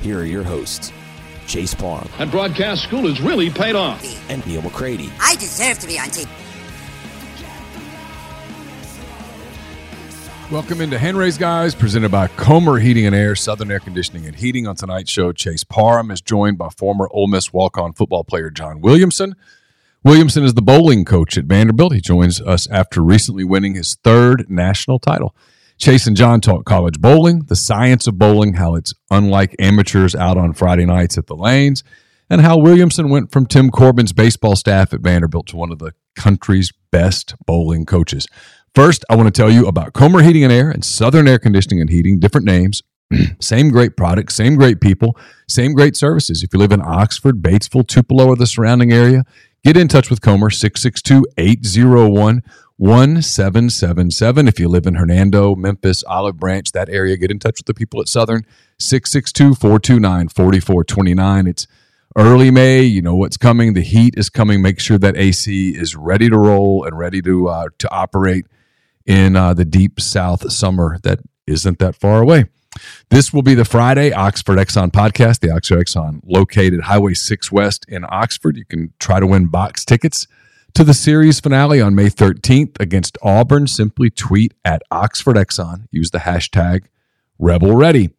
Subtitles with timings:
[0.00, 0.92] here are your hosts,
[1.46, 4.02] Chase Parham And broadcast school has really paid off.
[4.30, 5.10] and Neil McCready.
[5.20, 6.28] I deserve to be on TV.
[10.50, 14.66] Welcome into Henry's Guys, presented by Comer Heating and Air, Southern Air Conditioning and Heating.
[14.66, 18.80] On tonight's show, Chase Parham is joined by former Ole Miss walk-on football player John
[18.80, 19.36] Williamson.
[20.02, 21.92] Williamson is the bowling coach at Vanderbilt.
[21.94, 25.36] He joins us after recently winning his third national title.
[25.80, 30.36] Chase and John talk college bowling, the science of bowling, how it's unlike amateurs out
[30.36, 31.82] on Friday nights at the lanes,
[32.28, 35.92] and how Williamson went from Tim Corbin's baseball staff at Vanderbilt to one of the
[36.14, 38.26] country's best bowling coaches.
[38.74, 41.80] First, I want to tell you about Comer Heating and Air and Southern Air Conditioning
[41.80, 42.82] and Heating, different names,
[43.40, 45.16] same great products, same great people,
[45.48, 46.42] same great services.
[46.42, 49.24] If you live in Oxford, Batesville, Tupelo, or the surrounding area,
[49.64, 52.42] get in touch with Comer 662 801
[52.76, 54.48] 1777.
[54.48, 57.74] If you live in Hernando, Memphis, Olive Branch, that area, get in touch with the
[57.74, 58.46] people at Southern
[58.78, 61.46] 662 429 4429.
[61.46, 61.66] It's
[62.16, 62.82] early May.
[62.82, 63.74] You know what's coming.
[63.74, 64.62] The heat is coming.
[64.62, 68.46] Make sure that AC is ready to roll and ready to uh, to operate
[69.04, 72.46] in uh, the deep South summer that isn't that far away.
[73.08, 75.40] This will be the Friday Oxford Exxon podcast.
[75.40, 78.56] The Oxford Exxon located Highway 6 West in Oxford.
[78.56, 80.26] You can try to win box tickets
[80.74, 83.66] to the series finale on May 13th against Auburn.
[83.66, 85.86] Simply tweet at Oxford Exxon.
[85.90, 86.84] Use the hashtag
[87.38, 88.10] Rebel Ready.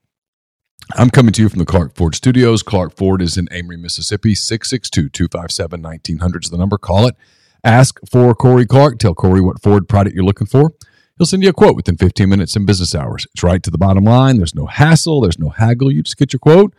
[0.96, 2.64] I'm coming to you from the Clark Ford Studios.
[2.64, 4.36] Clark Ford is in Amory, Mississippi.
[4.36, 6.78] 662 257 1900 is the number.
[6.78, 7.16] Call it.
[7.64, 8.98] Ask for Corey Clark.
[8.98, 10.74] Tell Corey what Ford product you're looking for.
[11.22, 13.28] He'll send you a quote within 15 minutes in business hours.
[13.32, 14.38] It's right to the bottom line.
[14.38, 15.92] There's no hassle, there's no haggle.
[15.92, 16.74] You just get your quote.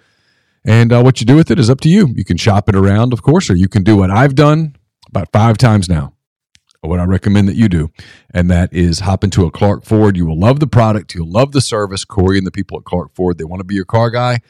[0.64, 2.08] And uh, what you do with it is up to you.
[2.16, 4.74] You can shop it around, of course, or you can do what I've done
[5.06, 6.14] about five times now.
[6.80, 7.92] What I recommend that you do,
[8.34, 10.16] and that is hop into a Clark Ford.
[10.16, 11.14] You will love the product.
[11.14, 12.04] You'll love the service.
[12.04, 14.40] Corey and the people at Clark Ford, they want to be your car guy.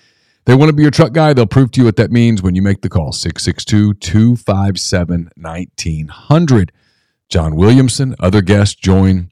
[0.46, 1.34] They want to be your truck guy.
[1.34, 6.72] They'll prove to you what that means when you make the call 662 257 1900.
[7.28, 9.31] John Williamson, other guests join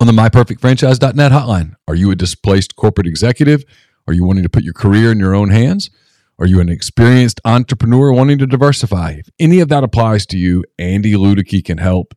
[0.00, 1.74] on the myperfectfranchise.net hotline.
[1.86, 3.64] Are you a displaced corporate executive?
[4.06, 5.90] Are you wanting to put your career in your own hands?
[6.38, 9.12] Are you an experienced entrepreneur wanting to diversify?
[9.18, 12.14] If any of that applies to you, Andy Ludicky can help.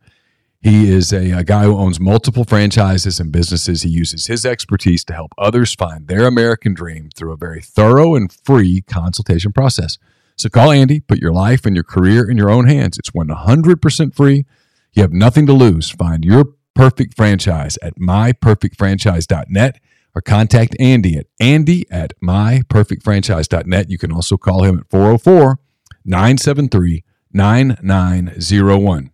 [0.59, 3.83] He is a, a, guy who owns multiple franchises and businesses.
[3.83, 8.15] He uses his expertise to help others find their American dream through a very thorough
[8.15, 9.99] and free consultation process.
[10.35, 12.97] So call Andy, put your life and your career in your own hands.
[12.97, 14.45] It's 100% free.
[14.93, 15.91] You have nothing to lose.
[15.91, 16.45] Find your
[16.77, 19.79] perfect franchise at myperfectfranchise.net
[20.13, 23.89] or contact Andy at andy at myperfectfranchise.net.
[23.89, 25.59] You can also call him at 404
[26.05, 29.11] 973 9901.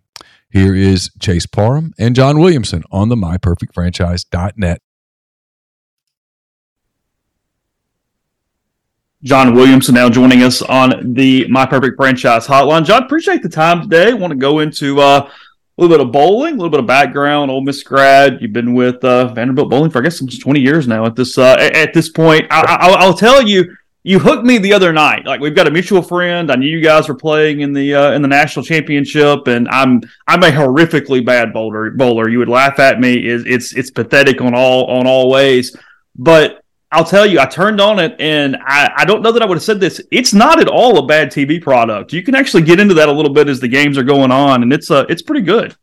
[0.50, 4.82] Here is Chase Parham and John Williamson on the myperfectfranchise.net.
[9.24, 12.84] John Williamson now joining us on the My Perfect Franchise Hotline.
[12.84, 14.12] John, appreciate the time today.
[14.12, 15.30] Want to go into uh,
[15.76, 17.50] a little bit of bowling, a little bit of background.
[17.50, 18.40] Ole Miss grad.
[18.40, 21.04] You've been with uh, Vanderbilt bowling for I guess almost twenty years now.
[21.04, 23.74] At this uh, at this point, I, will tell you,
[24.04, 25.26] you hooked me the other night.
[25.26, 26.52] Like we've got a mutual friend.
[26.52, 30.02] I knew you guys were playing in the uh, in the national championship, and I'm
[30.28, 31.90] I'm a horrifically bad bowler.
[31.90, 33.26] Bowler, you would laugh at me.
[33.26, 35.76] Is it's it's pathetic on all on all ways,
[36.14, 36.63] but
[36.94, 39.56] I'll tell you, I turned on it and I, I, don't know that I would
[39.56, 40.00] have said this.
[40.12, 42.12] It's not at all a bad TV product.
[42.12, 44.62] You can actually get into that a little bit as the games are going on,
[44.62, 45.74] and it's uh, it's pretty good.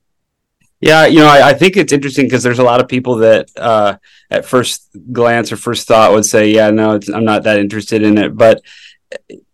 [0.80, 3.50] Yeah, you know, I, I think it's interesting because there's a lot of people that
[3.58, 3.98] uh,
[4.30, 8.18] at first glance or first thought would say, "Yeah, no, I'm not that interested in
[8.18, 8.62] it." But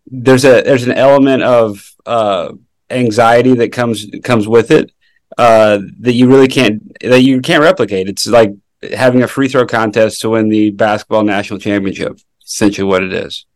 [0.06, 2.52] there's a there's an element of uh,
[2.88, 4.92] anxiety that comes comes with it
[5.36, 8.08] uh, that you really can't that you can't replicate.
[8.08, 8.52] It's like
[8.94, 12.18] having a free throw contest to win the basketball national championship.
[12.44, 13.46] Essentially, what it is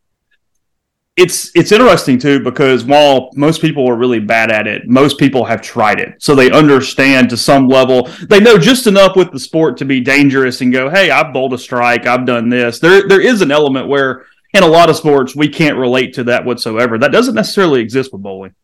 [1.16, 5.44] it's it's interesting too because while most people are really bad at it, most people
[5.44, 8.08] have tried it, so they understand to some level.
[8.28, 11.52] They know just enough with the sport to be dangerous and go, "Hey, I've bowled
[11.52, 12.06] a strike.
[12.06, 14.24] I've done this." There there is an element where
[14.54, 16.96] in a lot of sports we can't relate to that whatsoever.
[16.96, 18.54] That doesn't necessarily exist with bowling.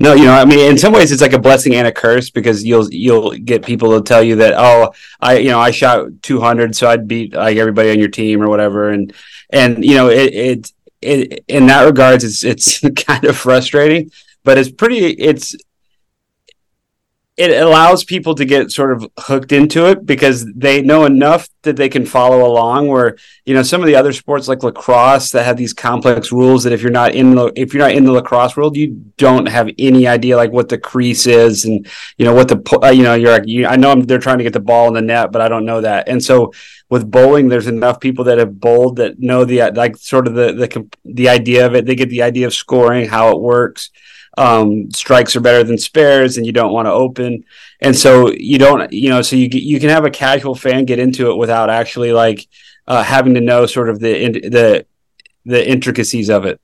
[0.00, 2.30] No, you know, I mean, in some ways, it's like a blessing and a curse
[2.30, 6.06] because you'll you'll get people to tell you that, oh, I you know I shot
[6.22, 9.12] two hundred, so I'd beat like everybody on your team or whatever, and
[9.50, 10.72] and you know it, it
[11.02, 14.12] it, in that regards, it's it's kind of frustrating,
[14.44, 15.06] but it's pretty.
[15.06, 15.56] It's
[17.38, 21.76] it allows people to get sort of hooked into it because they know enough that
[21.76, 25.44] they can follow along where you know some of the other sports like lacrosse that
[25.44, 28.10] have these complex rules that if you're not in the if you're not in the
[28.10, 31.86] lacrosse world you don't have any idea like what the crease is and
[32.16, 34.38] you know what the uh, you know you're like you, I know I'm, they're trying
[34.38, 36.08] to get the ball in the net but I don't know that.
[36.08, 36.52] And so
[36.90, 40.52] with bowling there's enough people that have bowled that know the like sort of the
[40.52, 41.86] the the idea of it.
[41.86, 43.90] They get the idea of scoring how it works
[44.38, 47.44] um, strikes are better than spares and you don't want to open.
[47.80, 51.00] And so you don't you know so you you can have a casual fan get
[51.00, 52.46] into it without actually like
[52.86, 54.86] uh, having to know sort of the the
[55.44, 56.60] the intricacies of it.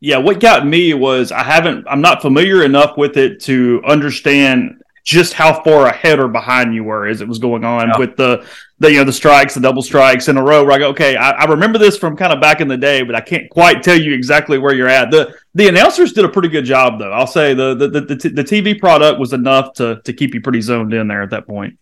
[0.00, 4.79] Yeah what got me was i haven't i'm not familiar enough with it to understand
[5.04, 7.98] just how far ahead or behind you were as it was going on yeah.
[7.98, 8.46] with the
[8.78, 10.64] the you know the strikes, the double strikes in a row.
[10.64, 13.02] Where I go, okay, I, I, remember this from kind of back in the day,
[13.02, 15.10] but I can't quite tell you exactly where you're at.
[15.10, 17.12] the The announcers did a pretty good job, though.
[17.12, 20.40] I'll say the the the, the, the TV product was enough to to keep you
[20.40, 21.78] pretty zoned in there at that point.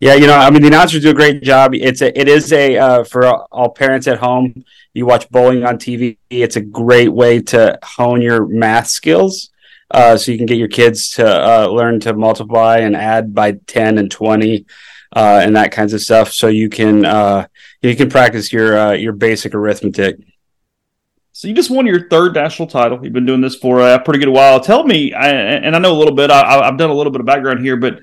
[0.00, 1.74] Yeah, you know, I mean, the announcers do a great job.
[1.74, 4.64] It's a, it is a uh, for all parents at home.
[4.94, 6.18] You watch bowling on TV.
[6.30, 9.50] It's a great way to hone your math skills,
[9.90, 13.52] uh, so you can get your kids to uh, learn to multiply and add by
[13.66, 14.66] ten and twenty
[15.14, 16.32] uh, and that kinds of stuff.
[16.32, 17.46] So you can uh,
[17.82, 20.18] you can practice your uh, your basic arithmetic.
[21.32, 22.98] So you just won your third national title.
[23.02, 24.58] You've been doing this for a pretty good while.
[24.58, 26.32] Tell me, I, and I know a little bit.
[26.32, 28.00] I, have done a little bit of background here, but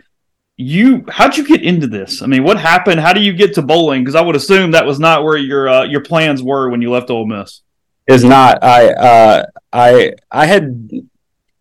[0.55, 2.21] you, how'd you get into this?
[2.21, 3.01] I mean, what happened?
[3.01, 4.03] How do you get to bowling?
[4.03, 6.89] Because I would assume that was not where your uh, your plans were when you
[6.91, 7.61] left Ole Miss.
[8.07, 8.63] Is not.
[8.63, 10.89] I uh, I I had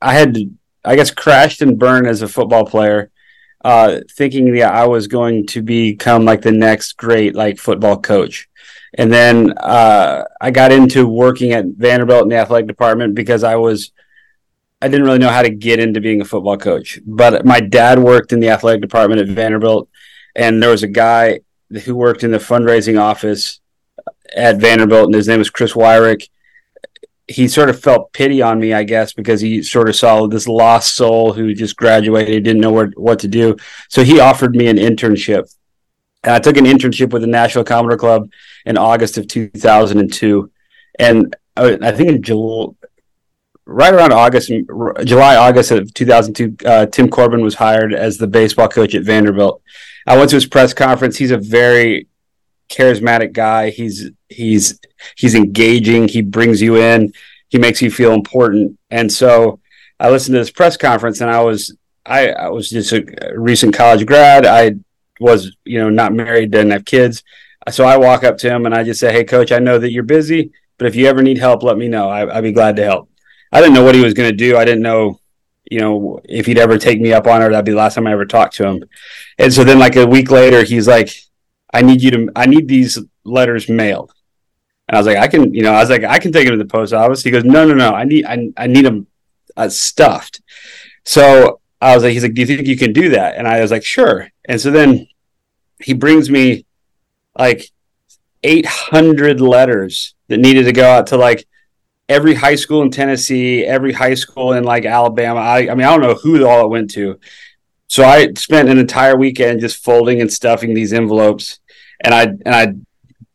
[0.04, 0.36] I had
[0.84, 3.10] I guess crashed and burned as a football player
[3.64, 8.46] uh, thinking that I was going to become like the next great like football coach.
[8.92, 13.56] And then uh, I got into working at Vanderbilt in the athletic department because I
[13.56, 13.92] was
[14.82, 17.00] I didn't really know how to get into being a football coach.
[17.06, 19.88] But my dad worked in the athletic department at Vanderbilt,
[20.36, 21.40] and there was a guy
[21.84, 23.60] who worked in the fundraising office
[24.36, 26.28] at Vanderbilt, and his name was Chris Wyrick
[27.26, 30.46] he sort of felt pity on me, I guess, because he sort of saw this
[30.46, 33.56] lost soul who just graduated, didn't know what to do.
[33.88, 35.52] So he offered me an internship.
[36.22, 38.30] And I took an internship with the National Commodore Club
[38.66, 40.50] in August of 2002.
[40.98, 42.72] And I think in July,
[43.66, 44.52] right around August,
[45.04, 49.62] July, August of 2002, uh, Tim Corbin was hired as the baseball coach at Vanderbilt.
[50.06, 51.16] I went to his press conference.
[51.16, 52.08] He's a very
[52.68, 53.70] charismatic guy.
[53.70, 54.78] He's he's
[55.16, 56.08] he's engaging.
[56.08, 57.12] He brings you in.
[57.48, 58.78] He makes you feel important.
[58.90, 59.60] And so
[60.00, 63.04] I listened to this press conference, and I was I, I was just a
[63.34, 64.46] recent college grad.
[64.46, 64.76] I
[65.20, 67.22] was you know not married, didn't have kids.
[67.70, 69.92] So I walk up to him and I just say, "Hey, coach, I know that
[69.92, 72.08] you're busy, but if you ever need help, let me know.
[72.08, 73.10] I, I'd be glad to help."
[73.52, 74.56] I didn't know what he was going to do.
[74.56, 75.20] I didn't know
[75.70, 78.06] you know, if he'd ever take me up on it, that'd be the last time
[78.06, 78.84] I ever talked to him.
[79.38, 81.10] And so then, like a week later, he's like,
[81.74, 84.14] I need you to, I need these letters mailed.
[84.88, 86.56] And I was like, I can, you know, I was like, I can take them
[86.56, 87.22] to the post office.
[87.24, 89.08] He goes, no, no, no, I need, I, I need them
[89.56, 90.40] uh, stuffed.
[91.04, 93.36] So I was like, he's like, do you think you can do that?
[93.36, 94.30] And I was like, sure.
[94.44, 95.08] And so then
[95.80, 96.64] he brings me
[97.36, 97.70] like
[98.44, 101.46] 800 letters that needed to go out to like
[102.08, 105.40] every high school in Tennessee, every high school in like Alabama.
[105.40, 107.18] I, I mean, I don't know who all it went to.
[107.88, 111.60] So I spent an entire weekend just folding and stuffing these envelopes
[112.00, 112.74] and I and I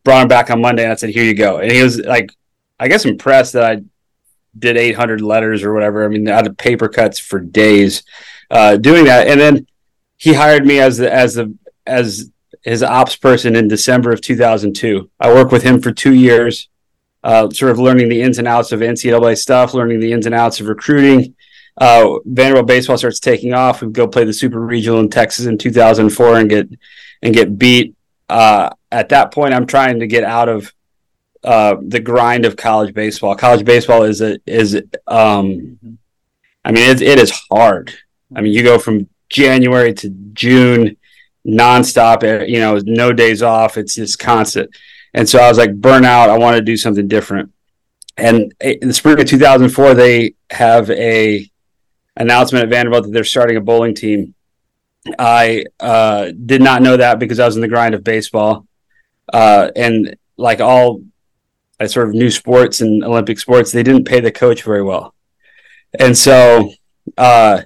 [0.04, 2.32] brought him back on Monday and I said, "Here you go." And he was like,
[2.80, 3.82] I guess impressed that I
[4.58, 6.04] did 800 letters or whatever.
[6.04, 8.04] I mean, I had paper cuts for days
[8.50, 9.68] uh, doing that, and then
[10.18, 12.32] he hired me as the as the as
[12.64, 15.10] his ops person in December of 2002.
[15.20, 16.68] I worked with him for two years,
[17.24, 20.36] uh, sort of learning the ins and outs of NCAA stuff, learning the ins and
[20.36, 21.36] outs of recruiting.
[21.78, 23.82] uh, Vanderbilt baseball starts taking off.
[23.82, 26.70] We go play the Super Regional in Texas in 2004 and get
[27.22, 27.96] and get beat.
[28.30, 30.74] Uh, at that point, I'm trying to get out of
[31.44, 33.36] uh, the grind of college baseball.
[33.36, 34.76] College baseball is a is
[35.08, 35.78] um,
[36.64, 37.94] I mean it, it is hard.
[38.36, 40.98] I mean you go from January to June
[41.48, 42.24] nonstop.
[42.24, 43.78] eh, You know, no days off.
[43.78, 44.70] It's just constant.
[45.14, 46.30] And so I was like, burnout.
[46.30, 47.52] I want to do something different.
[48.18, 51.50] And in the spring of 2004, they have a
[52.18, 54.36] announcement at Vanderbilt that they're starting a bowling team.
[55.18, 58.68] I uh, did not know that because I was in the grind of baseball,
[59.32, 61.02] uh, and like all
[61.80, 65.14] I sort of new sports and Olympic sports, they didn't pay the coach very well,
[65.98, 66.72] and so
[67.18, 67.62] uh,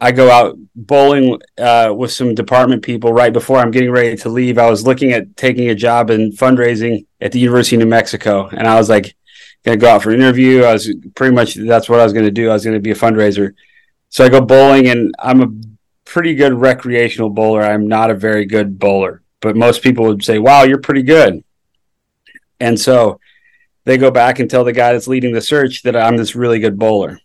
[0.00, 4.28] I go out bowling uh, with some department people right before I'm getting ready to
[4.28, 4.58] leave.
[4.58, 8.48] I was looking at taking a job in fundraising at the University of New Mexico,
[8.48, 9.14] and I was like,
[9.64, 10.62] going to go out for an interview.
[10.62, 12.50] I was pretty much that's what I was going to do.
[12.50, 13.54] I was going to be a fundraiser.
[14.08, 15.48] So I go bowling, and I'm a
[16.10, 17.62] pretty good recreational bowler.
[17.62, 21.44] I'm not a very good bowler, but most people would say, "Wow, you're pretty good."
[22.58, 23.20] And so
[23.84, 26.58] they go back and tell the guy that's leading the search that I'm this really
[26.58, 27.20] good bowler.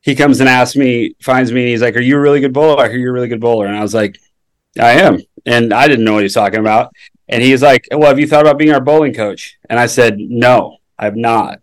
[0.00, 2.54] He comes and asks me, finds me, and he's like, "Are you a really good
[2.54, 2.82] bowler?
[2.82, 4.18] I hear you're a really good bowler." And I was like,
[4.80, 6.94] "I am," and I didn't know what he was talking about.
[7.28, 10.18] And he's like, "Well, have you thought about being our bowling coach?" And I said,
[10.18, 11.60] "No, I've not."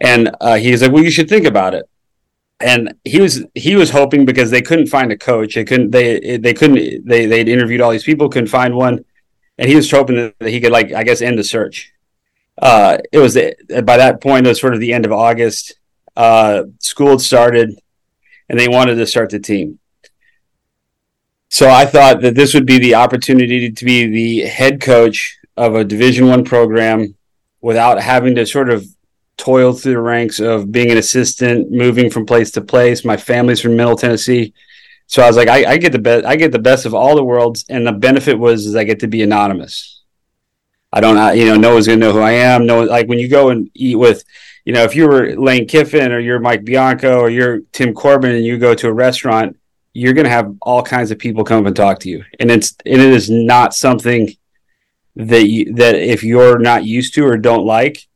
[0.00, 1.88] And uh, he's like, "Well, you should think about it."
[2.62, 5.54] And he was he was hoping because they couldn't find a coach.
[5.54, 9.04] They couldn't they they couldn't they they'd interviewed all these people, couldn't find one,
[9.58, 11.92] and he was hoping that he could like I guess end the search.
[12.56, 15.74] Uh, it was by that point it was sort of the end of August.
[16.16, 17.80] Uh, school had started,
[18.48, 19.78] and they wanted to start the team.
[21.48, 25.74] So I thought that this would be the opportunity to be the head coach of
[25.74, 27.14] a Division One program
[27.60, 28.86] without having to sort of
[29.36, 33.04] toil through the ranks of being an assistant, moving from place to place.
[33.04, 34.52] My family's from Middle Tennessee,
[35.06, 36.24] so I was like, I, I get the best.
[36.26, 39.00] I get the best of all the worlds, and the benefit was is I get
[39.00, 40.00] to be anonymous.
[40.92, 42.66] I don't, I- you know, no one's gonna know who I am.
[42.66, 44.24] No, like when you go and eat with,
[44.64, 48.34] you know, if you were Lane Kiffin or you're Mike Bianco or you're Tim Corbin
[48.34, 49.58] and you go to a restaurant,
[49.94, 52.76] you're gonna have all kinds of people come up and talk to you, and it's
[52.86, 54.28] and it is not something
[55.16, 58.06] that you, that if you're not used to or don't like,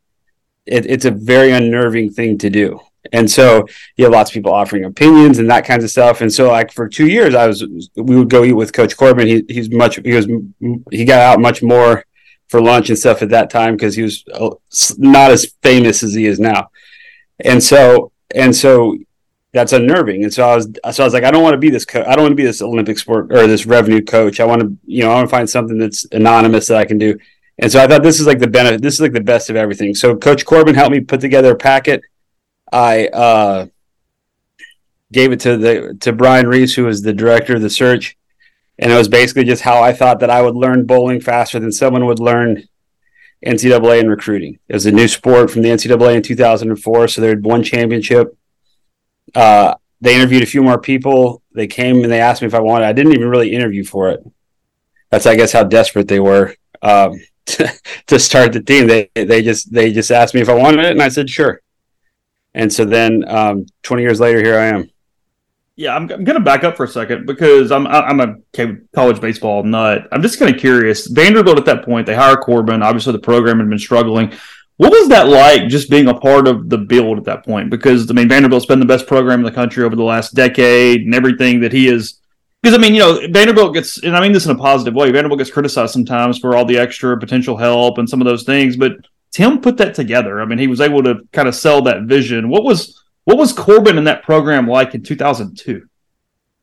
[0.67, 2.79] it, it's a very unnerving thing to do.
[3.13, 6.21] And so you have lots of people offering opinions and that kinds of stuff.
[6.21, 9.27] And so like for two years, I was we would go eat with Coach Corbin.
[9.27, 10.27] He he's much he was
[10.91, 12.05] he got out much more
[12.49, 14.49] for lunch and stuff at that time because he was uh,
[14.97, 16.69] not as famous as he is now.
[17.39, 18.97] And so and so
[19.53, 20.23] that's unnerving.
[20.23, 22.03] And so I was so I was like, I don't want to be this co-
[22.05, 24.39] I don't want to be this Olympic sport or this revenue coach.
[24.39, 26.97] I want to you know I want to find something that's anonymous that I can
[26.97, 27.17] do.
[27.59, 28.81] And so I thought this is like the benefit.
[28.81, 29.95] This is like the best of everything.
[29.95, 32.01] So Coach Corbin helped me put together a packet.
[32.71, 33.67] I uh,
[35.11, 38.17] gave it to the to Brian Reese, who was the director of the search,
[38.77, 41.71] and it was basically just how I thought that I would learn bowling faster than
[41.71, 42.67] someone would learn
[43.45, 44.59] NCAA and recruiting.
[44.67, 48.37] It was a new sport from the NCAA in 2004, so they had one championship.
[49.33, 51.41] Uh, they interviewed a few more people.
[51.53, 52.85] They came and they asked me if I wanted.
[52.85, 54.23] I didn't even really interview for it.
[55.09, 57.19] That's I guess how desperate they were um,
[58.07, 58.87] to, start the team.
[58.87, 61.61] They they just they just asked me if I wanted it, and I said sure.
[62.53, 64.89] And so then, um, 20 years later, here I am.
[65.75, 68.35] Yeah, I'm, I'm going to back up for a second because I'm I'm a
[68.95, 70.07] college baseball nut.
[70.11, 71.05] I'm just kind of curious.
[71.05, 72.81] Vanderbilt at that point, they hire Corbin.
[72.81, 74.33] Obviously, the program had been struggling.
[74.77, 77.69] What was that like, just being a part of the build at that point?
[77.69, 81.01] Because I mean, Vanderbilt's been the best program in the country over the last decade,
[81.01, 82.16] and everything that he is.
[82.67, 85.09] Because I mean, you know, Vanderbilt gets, and I mean this in a positive way.
[85.09, 88.75] Vanderbilt gets criticized sometimes for all the extra potential help and some of those things,
[88.75, 88.91] but
[89.31, 90.41] Tim put that together.
[90.41, 92.49] I mean, he was able to kind of sell that vision.
[92.49, 95.87] What was what was Corbin in that program like in 2002?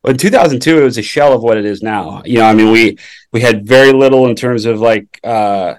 [0.03, 2.21] Well, in 2002, it was a shell of what it is now.
[2.23, 2.99] You know, I mean, we
[3.31, 5.73] we had very little in terms of like uh,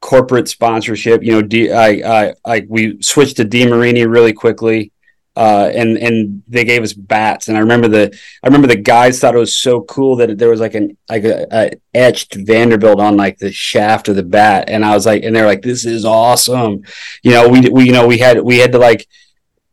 [0.00, 1.22] corporate sponsorship.
[1.22, 4.92] You know, D, I, I, I, we switched to D Marini really quickly,
[5.38, 7.46] uh, and and they gave us bats.
[7.46, 10.50] And I remember the I remember the guys thought it was so cool that there
[10.50, 14.68] was like an like a, a etched Vanderbilt on like the shaft of the bat,
[14.68, 16.82] and I was like, and they're like, this is awesome.
[17.22, 19.06] You know, we we you know we had we had to like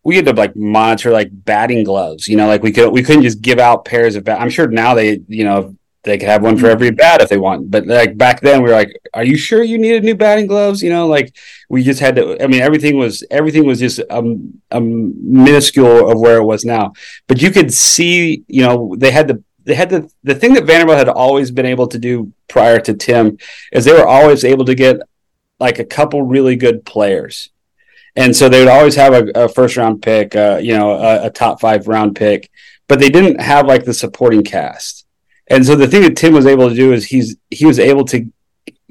[0.04, 2.28] we had to like monitor like batting gloves.
[2.28, 4.40] You know, like we could we couldn't just give out pairs of bat.
[4.40, 7.38] I'm sure now they you know they could have one for every bat if they
[7.38, 7.70] want.
[7.70, 10.82] But like back then, we were like, "Are you sure you needed new batting gloves?"
[10.82, 11.36] You know, like
[11.68, 12.42] we just had to.
[12.42, 16.94] I mean, everything was everything was just um, um minuscule of where it was now.
[17.28, 20.66] But you could see, you know, they had the they had the the thing that
[20.66, 23.38] Vanderbilt had always been able to do prior to Tim
[23.72, 24.98] is they were always able to get
[25.60, 27.50] like a couple really good players
[28.16, 31.26] and so they would always have a, a first round pick, uh, you know, a,
[31.26, 32.50] a, top five round pick,
[32.88, 35.05] but they didn't have like the supporting cast.
[35.48, 38.06] And so the thing that Tim was able to do is he's he was able
[38.06, 38.32] to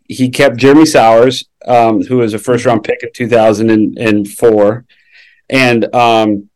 [0.06, 4.28] he kept Jeremy Sowers, um, who was a first round pick in two thousand and
[4.28, 4.84] four,
[5.48, 6.50] and um,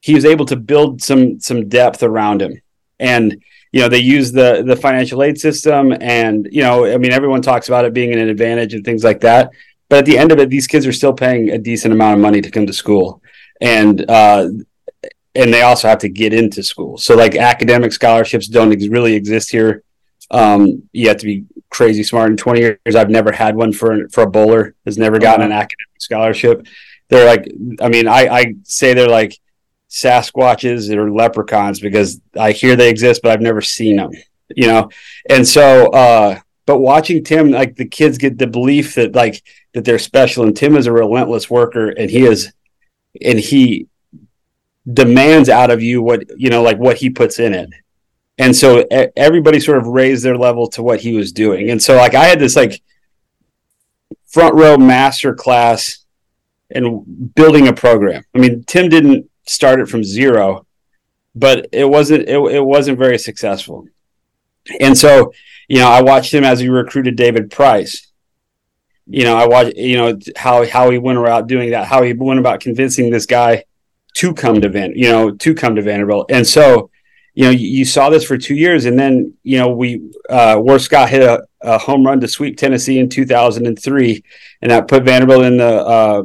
[0.00, 2.60] he was able to build some some depth around him.
[2.98, 7.12] And you know they use the the financial aid system, and you know I mean
[7.12, 9.50] everyone talks about it being an advantage and things like that.
[9.88, 12.20] But at the end of it, these kids are still paying a decent amount of
[12.20, 13.22] money to come to school,
[13.60, 14.48] and uh,
[15.34, 16.96] and they also have to get into school.
[16.96, 19.82] So like academic scholarships don't ex- really exist here.
[20.30, 22.30] Um, you have to be crazy smart.
[22.30, 24.74] In 20 years, I've never had one for for a bowler.
[24.84, 26.66] Has never gotten an academic scholarship.
[27.08, 29.38] They're like, I mean, I, I say they're like
[29.90, 34.10] Sasquatches or leprechauns because I hear they exist, but I've never seen them.
[34.54, 34.90] You know,
[35.28, 39.84] and so, uh, but watching Tim, like the kids get the belief that like that
[39.84, 40.44] they're special.
[40.44, 42.52] And Tim is a relentless worker, and he is,
[43.22, 43.88] and he
[44.90, 47.70] demands out of you what you know, like what he puts in it.
[48.36, 48.84] And so
[49.16, 51.70] everybody sort of raised their level to what he was doing.
[51.70, 52.82] And so like I had this like
[54.26, 56.04] front row master class
[56.70, 58.24] and building a program.
[58.34, 60.66] I mean, Tim didn't start it from zero,
[61.34, 63.86] but it wasn't it, it wasn't very successful.
[64.80, 65.32] And so,
[65.68, 68.10] you know, I watched him as he recruited David Price
[69.06, 72.12] you know, I watched, you know, how how he went about doing that, how he
[72.14, 73.64] went about convincing this guy
[74.14, 76.30] to come to Van, you know, to come to Vanderbilt.
[76.30, 76.90] And so,
[77.34, 80.78] you know, you, you saw this for two years, and then you know, we uh,
[80.78, 84.24] Scott hit a, a, home run to sweep Tennessee in 2003,
[84.62, 86.22] and that put Vanderbilt in the uh,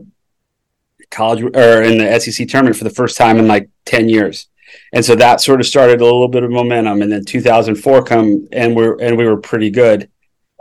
[1.09, 4.47] college or in the SEC tournament for the first time in like 10 years.
[4.93, 7.01] And so that sort of started a little bit of momentum.
[7.01, 10.11] And then 2004 come and we're and we were pretty good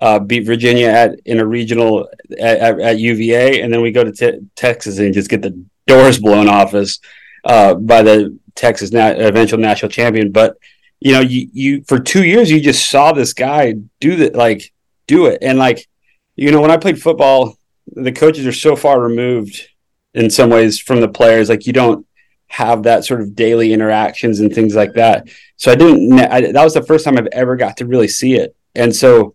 [0.01, 2.09] uh, beat Virginia at in a regional
[2.39, 5.63] at, at, at UVA, and then we go to te- Texas and just get the
[5.87, 7.01] doors blown off us
[7.45, 10.33] uh, by the Texas na- eventual national champion.
[10.33, 10.57] But
[11.01, 14.73] you know, you you for two years you just saw this guy do that, like
[15.07, 15.89] do it, and like
[16.37, 19.69] you know, when I played football, the coaches are so far removed
[20.15, 22.07] in some ways from the players, like you don't
[22.49, 25.29] have that sort of daily interactions and things like that.
[25.57, 26.19] So I didn't.
[26.19, 29.35] I, that was the first time I've ever got to really see it, and so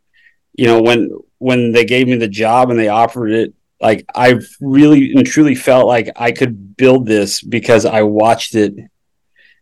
[0.54, 4.40] you know when when they gave me the job and they offered it like i
[4.62, 8.74] really and truly felt like i could build this because i watched it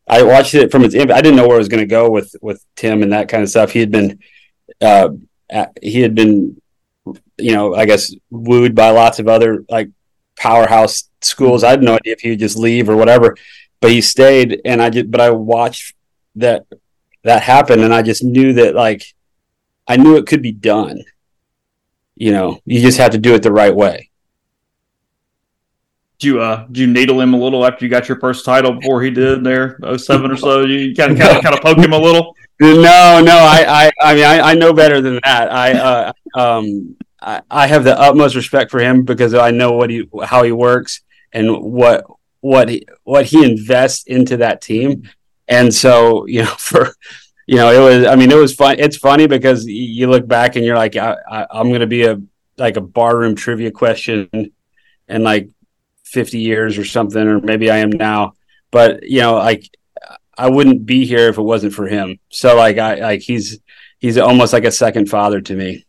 [0.07, 2.35] i watched it from its i didn't know where i was going to go with
[2.41, 4.19] with tim and that kind of stuff he had been
[4.81, 5.09] uh
[5.81, 6.59] he had been
[7.37, 9.89] you know i guess wooed by lots of other like
[10.37, 13.35] powerhouse schools i had no idea if he would just leave or whatever
[13.79, 15.95] but he stayed and i just but i watched
[16.35, 16.65] that
[17.23, 19.03] that happen and i just knew that like
[19.87, 21.03] I knew it could be done.
[22.15, 24.10] You know, you just have to do it the right way.
[26.21, 28.73] Did you uh did you needle him a little after you got your first title
[28.73, 30.61] before he did there 07 or so?
[30.65, 32.35] You kind of kind of kind of poke him a little.
[32.59, 35.51] No, no, I I I mean I, I know better than that.
[35.51, 39.89] I uh um I, I have the utmost respect for him because I know what
[39.89, 41.01] he how he works
[41.33, 42.05] and what
[42.41, 45.09] what he what he invests into that team.
[45.47, 46.93] And so, you know, for
[47.47, 48.05] you know, it was.
[48.05, 48.75] I mean, it was fun.
[48.77, 52.21] It's funny because you look back and you're like, I, I, going to be a
[52.57, 54.29] like a barroom trivia question
[55.07, 55.49] and like
[56.11, 58.33] 50 years or something, or maybe I am now.
[58.69, 59.69] But you know, like
[60.37, 62.19] I wouldn't be here if it wasn't for him.
[62.29, 63.59] So like I like he's
[63.99, 65.85] he's almost like a second father to me.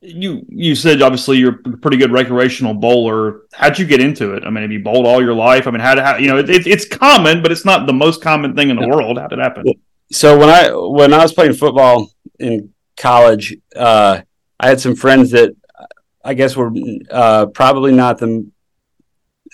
[0.00, 3.42] You you said obviously you're a pretty good recreational bowler.
[3.52, 4.44] How'd you get into it?
[4.44, 5.66] I mean, have you bowled all your life?
[5.66, 8.22] I mean, how, how you know it, it, it's common, but it's not the most
[8.22, 9.18] common thing in the world.
[9.18, 9.64] How did it happen?
[10.12, 14.20] so when I when I was playing football in college, uh,
[14.60, 15.54] I had some friends that
[16.24, 16.72] I guess were
[17.10, 18.50] uh, probably not the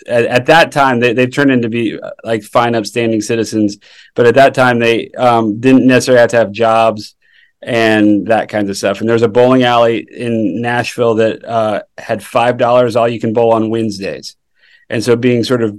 [0.07, 3.79] at, at, that time they, they've turned into be uh, like fine upstanding citizens
[4.15, 7.15] but at that time they um, didn't necessarily have to have jobs
[7.61, 12.23] and that kinds of stuff and there's a bowling alley in nashville that uh, had
[12.23, 14.37] five dollars all you can bowl on wednesdays
[14.89, 15.79] and so being sort of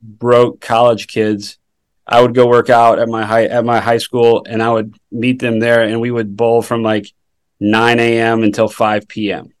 [0.00, 1.58] broke college kids
[2.06, 4.94] I would go work out at my high at my high school, and I would
[5.10, 7.12] meet them there, and we would bowl from like
[7.58, 8.42] 9 a.m.
[8.42, 9.52] until 5 p.m.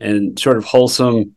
[0.00, 1.33] and sort of wholesome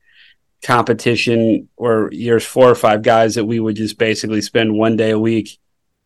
[0.64, 5.12] competition or years four or five guys that we would just basically spend one day
[5.12, 5.58] a week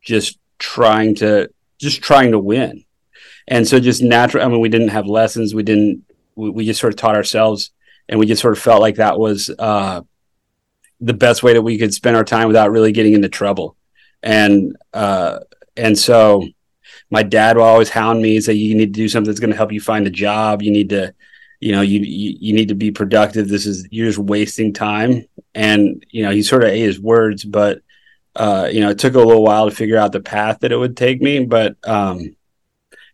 [0.01, 2.83] just trying to just trying to win.
[3.47, 4.45] And so just natural.
[4.45, 5.55] I mean, we didn't have lessons.
[5.55, 6.03] We didn't.
[6.35, 7.71] We, we just sort of taught ourselves,
[8.07, 10.01] and we just sort of felt like that was uh,
[10.99, 13.75] the best way that we could spend our time without really getting into trouble
[14.23, 15.39] and uh,
[15.75, 16.47] and so
[17.09, 19.51] my dad will always hound me and say you need to do something that's going
[19.51, 21.13] to help you find a job you need to
[21.61, 23.47] you know, you, you, you need to be productive.
[23.47, 25.25] This is, you're just wasting time.
[25.53, 27.81] And, you know, he sort of ate his words, but,
[28.35, 30.77] uh, you know, it took a little while to figure out the path that it
[30.77, 31.45] would take me.
[31.45, 32.35] But, um,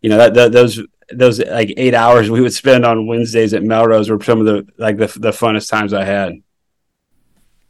[0.01, 0.81] you know, that, that those,
[1.12, 4.65] those like eight hours we would spend on Wednesdays at Melrose were some of the,
[4.77, 6.36] like the, the funnest times I had.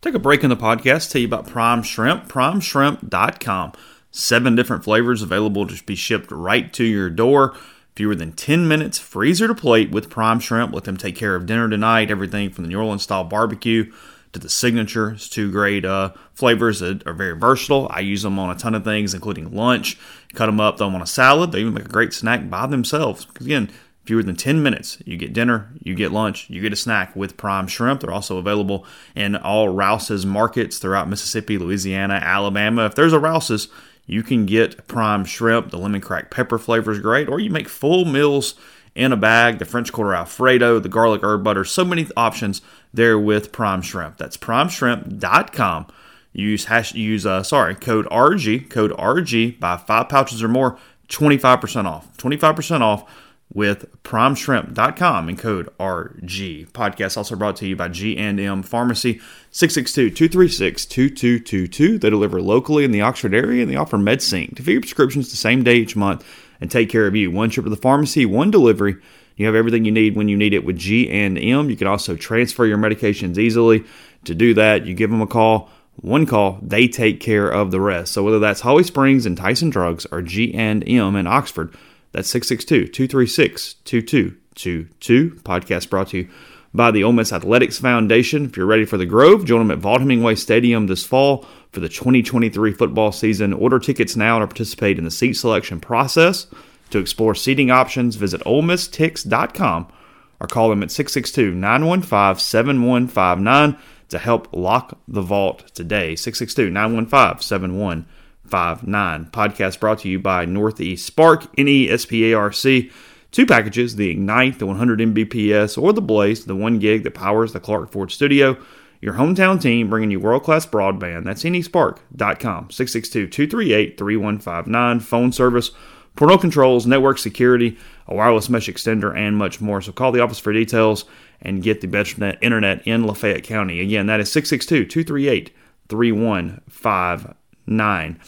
[0.02, 3.72] Take a break in the podcast, tell you about Prime Shrimp, primeshrimp.com.
[4.12, 7.56] Seven different flavors available to be shipped right to your door.
[7.98, 10.72] Fewer than 10 minutes, freezer to plate with Prime Shrimp.
[10.72, 12.12] Let them take care of dinner tonight.
[12.12, 13.92] Everything from the New Orleans style barbecue
[14.34, 15.14] to the signature.
[15.14, 17.88] It's two great uh, flavors that are very versatile.
[17.90, 19.98] I use them on a ton of things, including lunch.
[20.36, 21.52] Cut them up, throw them on a salad.
[21.52, 23.26] They even make a great snack by themselves.
[23.42, 23.68] Again,
[24.06, 25.02] fewer than 10 minutes.
[25.04, 28.02] You get dinner, you get lunch, you get a snack with prime shrimp.
[28.02, 32.86] They're also available in all Rouse's markets throughout Mississippi, Louisiana, Alabama.
[32.86, 33.70] If there's a Rouse's,
[34.08, 35.70] you can get prime shrimp.
[35.70, 38.56] The lemon crack pepper flavor is great, or you make full meals
[38.96, 39.60] in a bag.
[39.60, 42.62] The French Quarter Alfredo, the garlic herb butter, so many options
[42.94, 44.18] there with prime shrimp.
[44.18, 45.88] That's primeshrimp.com.
[46.34, 50.78] Use hash use uh sorry code RG code RG buy five pouches or more
[51.10, 53.10] 25% off 25% off
[53.58, 56.70] with primeshrimp.com and code RG.
[56.70, 59.20] Podcast also brought to you by G&M Pharmacy,
[59.52, 62.00] 662-236-2222.
[62.00, 65.32] They deliver locally in the Oxford area and they offer MedSync to fill your prescriptions
[65.32, 66.24] the same day each month
[66.62, 67.32] and take care of you.
[67.32, 68.98] One trip to the pharmacy, one delivery.
[69.38, 71.68] You have everything you need when you need it with G&M.
[71.68, 73.86] You can also transfer your medications easily.
[74.26, 75.72] To do that, you give them a call.
[75.96, 78.14] One call, they take care of the rest.
[78.14, 81.74] So whether that's Holly Springs and Tyson Drugs or G&M in Oxford,
[82.12, 85.32] that's 662 236 2222.
[85.44, 86.30] Podcast brought to you
[86.74, 88.46] by the Ole Miss Athletics Foundation.
[88.46, 91.80] If you're ready for the Grove, join them at Vaught Hemingway Stadium this fall for
[91.80, 93.54] the 2023 football season.
[93.54, 96.48] Order tickets now to participate in the seat selection process.
[96.92, 99.92] To explore seating options, visit OleMissTix.com
[100.40, 103.78] or call them at 662 915 7159
[104.10, 106.16] to help lock the vault today.
[106.16, 108.17] 662 915 7159
[108.50, 109.26] five nine.
[109.26, 112.92] Podcast brought to you by Northeast Spark, N E S P A R C.
[113.32, 117.54] Two packages: the Ignite, the 100 Mbps, or the Blaze, the one gig that powers
[117.54, 118.58] the Clark Ford Studio.
[119.00, 121.26] Your hometown team bringing you world class broadband.
[121.26, 122.72] That's nesparc.com.
[122.72, 125.00] 662 238 3159.
[125.02, 125.72] Phone service,
[126.16, 129.82] parental controls, network security, a wireless mesh extender, and much more.
[129.82, 131.06] So call the office for details
[131.42, 133.80] and get the best internet in Lafayette County.
[133.82, 135.56] Again, that is 662 238
[135.90, 137.36] 3159
[137.68, 138.20] nine.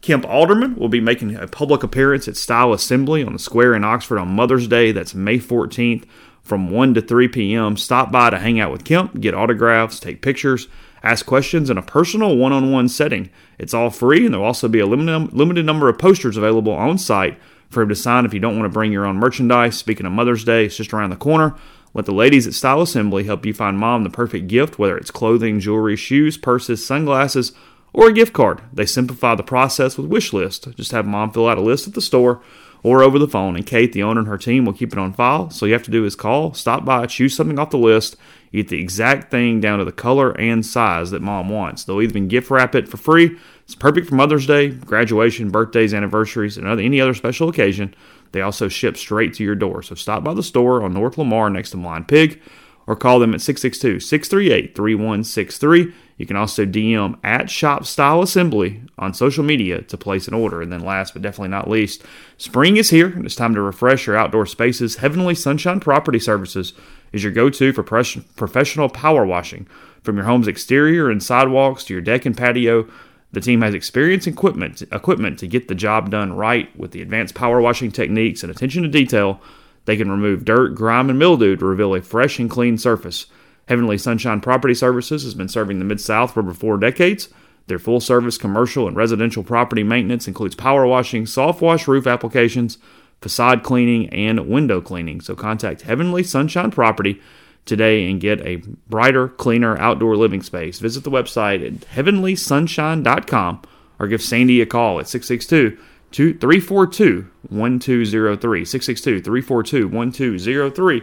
[0.00, 3.82] Kemp Alderman will be making a public appearance at Style Assembly on the square in
[3.82, 4.92] Oxford on Mother's Day.
[4.92, 6.04] That's May 14th
[6.42, 7.76] from 1 to 3 p.m.
[7.76, 10.68] Stop by to hang out with Kemp, get autographs, take pictures,
[11.02, 13.30] ask questions in a personal one on one setting.
[13.58, 16.98] It's all free, and there will also be a limited number of posters available on
[16.98, 17.36] site
[17.68, 19.76] for him to sign if you don't want to bring your own merchandise.
[19.76, 21.56] Speaking of Mother's Day, it's just around the corner.
[21.94, 25.10] Let the ladies at Style Assembly help you find mom the perfect gift, whether it's
[25.10, 27.52] clothing, jewelry, shoes, purses, sunglasses,
[27.96, 28.60] or a gift card.
[28.72, 30.76] They simplify the process with Wishlist.
[30.76, 32.42] Just have mom fill out a list at the store
[32.82, 35.14] or over the phone, and Kate, the owner, and her team will keep it on
[35.14, 35.50] file.
[35.50, 38.16] So you have to do is call, stop by, choose something off the list,
[38.52, 41.84] get the exact thing down to the color and size that mom wants.
[41.84, 43.38] They'll even gift wrap it for free.
[43.64, 47.94] It's perfect for Mother's Day, graduation, birthdays, anniversaries, and other, any other special occasion.
[48.32, 49.82] They also ship straight to your door.
[49.82, 52.40] So stop by the store on North Lamar next to Blind Pig
[52.86, 55.92] or call them at 662 638 3163.
[56.16, 60.62] You can also DM at Shop Style Assembly on social media to place an order.
[60.62, 62.02] And then, last but definitely not least,
[62.38, 64.96] spring is here and it's time to refresh your outdoor spaces.
[64.96, 66.72] Heavenly Sunshine Property Services
[67.12, 69.66] is your go to for professional power washing.
[70.02, 72.88] From your home's exterior and sidewalks to your deck and patio,
[73.32, 77.02] the team has experience and equipment, equipment to get the job done right with the
[77.02, 79.40] advanced power washing techniques and attention to detail.
[79.84, 83.26] They can remove dirt, grime, and mildew to reveal a fresh and clean surface.
[83.68, 87.28] Heavenly Sunshine Property Services has been serving the Mid South for over four decades.
[87.66, 92.78] Their full service commercial and residential property maintenance includes power washing, soft wash roof applications,
[93.20, 95.20] facade cleaning, and window cleaning.
[95.20, 97.20] So contact Heavenly Sunshine Property
[97.64, 100.78] today and get a brighter, cleaner outdoor living space.
[100.78, 103.62] Visit the website at heavenlysunshine.com
[103.98, 105.76] or give Sandy a call at 662
[106.12, 108.64] 342 1203.
[108.64, 111.02] 662 342 1203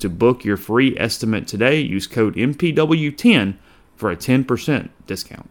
[0.00, 1.80] to book your free estimate today.
[1.80, 3.56] Use code MPW10
[3.96, 5.48] for a 10% discount.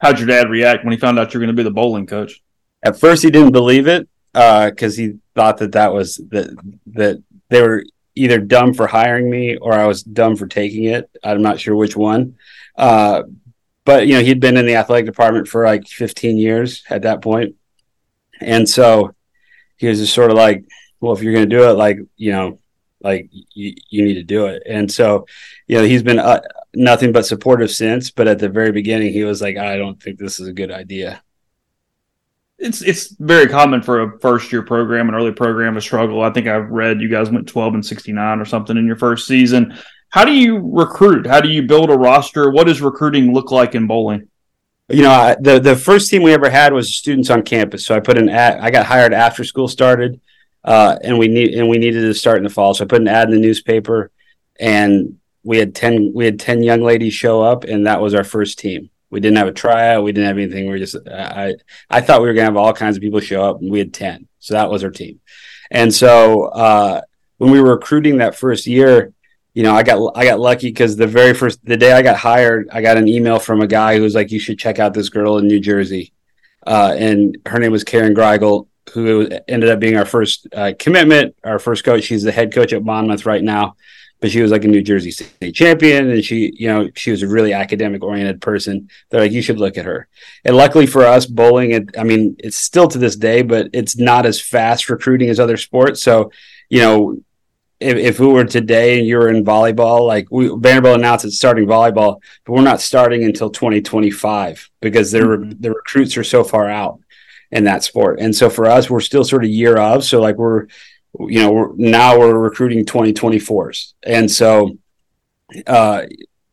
[0.00, 2.42] How'd your dad react when he found out you're going to be the bowling coach?
[2.82, 7.22] At first, he didn't believe it because uh, he thought that that was that that
[7.48, 11.10] they were either dumb for hiring me or I was dumb for taking it.
[11.22, 12.36] I'm not sure which one.
[12.76, 13.24] Uh,
[13.84, 17.22] but you know, he'd been in the athletic department for like 15 years at that
[17.22, 17.56] point,
[18.40, 19.14] and so
[19.76, 20.64] he was just sort of like,
[21.00, 22.58] "Well, if you're going to do it, like you know,
[23.00, 24.62] like you, you need to do it.
[24.66, 25.26] And so,
[25.66, 26.40] you know, he's been uh,
[26.74, 28.10] nothing but supportive since.
[28.10, 30.70] But at the very beginning, he was like, I don't think this is a good
[30.70, 31.22] idea.
[32.58, 36.20] It's it's very common for a first year program, an early program to struggle.
[36.20, 38.96] I think I've read you guys went twelve and sixty nine or something in your
[38.96, 39.78] first season.
[40.10, 41.26] How do you recruit?
[41.26, 42.50] How do you build a roster?
[42.50, 44.28] What does recruiting look like in bowling?
[44.90, 47.86] You know, I, the the first team we ever had was students on campus.
[47.86, 48.60] So I put an ad.
[48.60, 50.20] I got hired after school started,
[50.64, 52.74] uh, and we need and we needed to start in the fall.
[52.74, 54.10] So I put an ad in the newspaper,
[54.58, 58.24] and we had ten we had ten young ladies show up, and that was our
[58.24, 58.90] first team.
[59.10, 60.04] We didn't have a tryout.
[60.04, 60.66] We didn't have anything.
[60.66, 61.54] We were just I
[61.88, 63.94] I thought we were gonna have all kinds of people show up, and we had
[63.94, 64.28] ten.
[64.38, 65.20] So that was our team.
[65.70, 67.00] And so uh,
[67.38, 69.12] when we were recruiting that first year,
[69.54, 72.16] you know, I got I got lucky because the very first the day I got
[72.16, 74.94] hired, I got an email from a guy who was like, "You should check out
[74.94, 76.12] this girl in New Jersey,"
[76.66, 81.36] uh, and her name was Karen Greigel, who ended up being our first uh, commitment,
[81.44, 82.04] our first coach.
[82.04, 83.76] She's the head coach at Monmouth right now,
[84.20, 87.22] but she was like a New Jersey state champion, and she, you know, she was
[87.22, 88.88] a really academic oriented person.
[89.08, 90.08] They're like, you should look at her.
[90.44, 93.96] And luckily for us, bowling, it, I mean, it's still to this day, but it's
[93.96, 96.02] not as fast recruiting as other sports.
[96.02, 96.32] So,
[96.68, 97.22] you know,
[97.80, 101.36] if, if we were today and you were in volleyball, like we, Vanderbilt announced it's
[101.36, 105.52] starting volleyball, but we're not starting until 2025 because their mm-hmm.
[105.58, 107.00] the recruits are so far out
[107.50, 108.20] in that sport.
[108.20, 110.04] And so for us, we're still sort of year of.
[110.04, 110.66] So like we're,
[111.18, 114.78] you know, we're, now we're recruiting 2024s, and so
[115.66, 116.02] uh,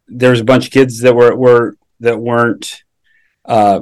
[0.07, 2.83] there's a bunch of kids that were were that weren't
[3.45, 3.81] uh,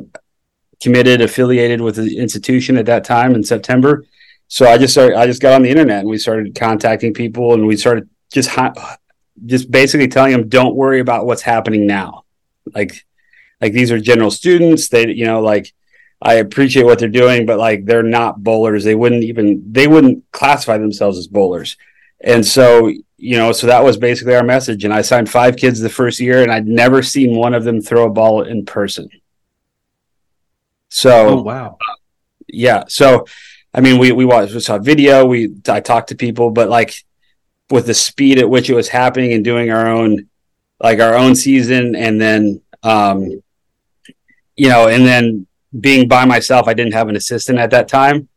[0.82, 4.04] committed, affiliated with the institution at that time in September
[4.47, 7.54] so I just started, I just got on the internet and we started contacting people
[7.54, 8.97] and we started just ha-
[9.45, 12.25] just basically telling them don't worry about what's happening now.
[12.73, 13.06] Like
[13.62, 15.73] like these are general students, they you know like
[16.21, 18.84] I appreciate what they're doing but like they're not bowlers.
[18.84, 21.78] They wouldn't even they wouldn't classify themselves as bowlers.
[22.21, 25.80] And so, you know, so that was basically our message and I signed 5 kids
[25.80, 29.10] the first year and I'd never seen one of them throw a ball in person.
[30.89, 31.78] So, oh, wow.
[32.47, 33.25] yeah, so
[33.75, 37.04] I mean, we we watched, we saw video, we I talked to people, but like
[37.69, 40.30] with the speed at which it was happening and doing our own
[40.80, 43.41] like our own season, and then um,
[44.56, 45.45] you know, and then
[45.79, 48.27] being by myself, I didn't have an assistant at that time.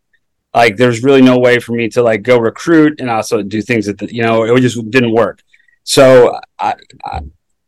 [0.54, 3.86] Like, there's really no way for me to like go recruit and also do things
[3.86, 5.42] that the, you know it just didn't work.
[5.84, 6.74] So I,
[7.04, 7.20] I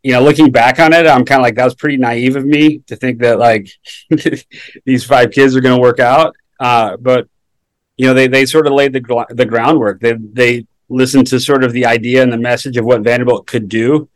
[0.03, 2.45] you know, looking back on it, I'm kind of like that was pretty naive of
[2.45, 3.69] me to think that like
[4.85, 6.35] these five kids are going to work out.
[6.59, 7.27] Uh, but
[7.97, 9.99] you know, they they sort of laid the the groundwork.
[9.99, 13.69] They they listened to sort of the idea and the message of what Vanderbilt could
[13.69, 14.09] do,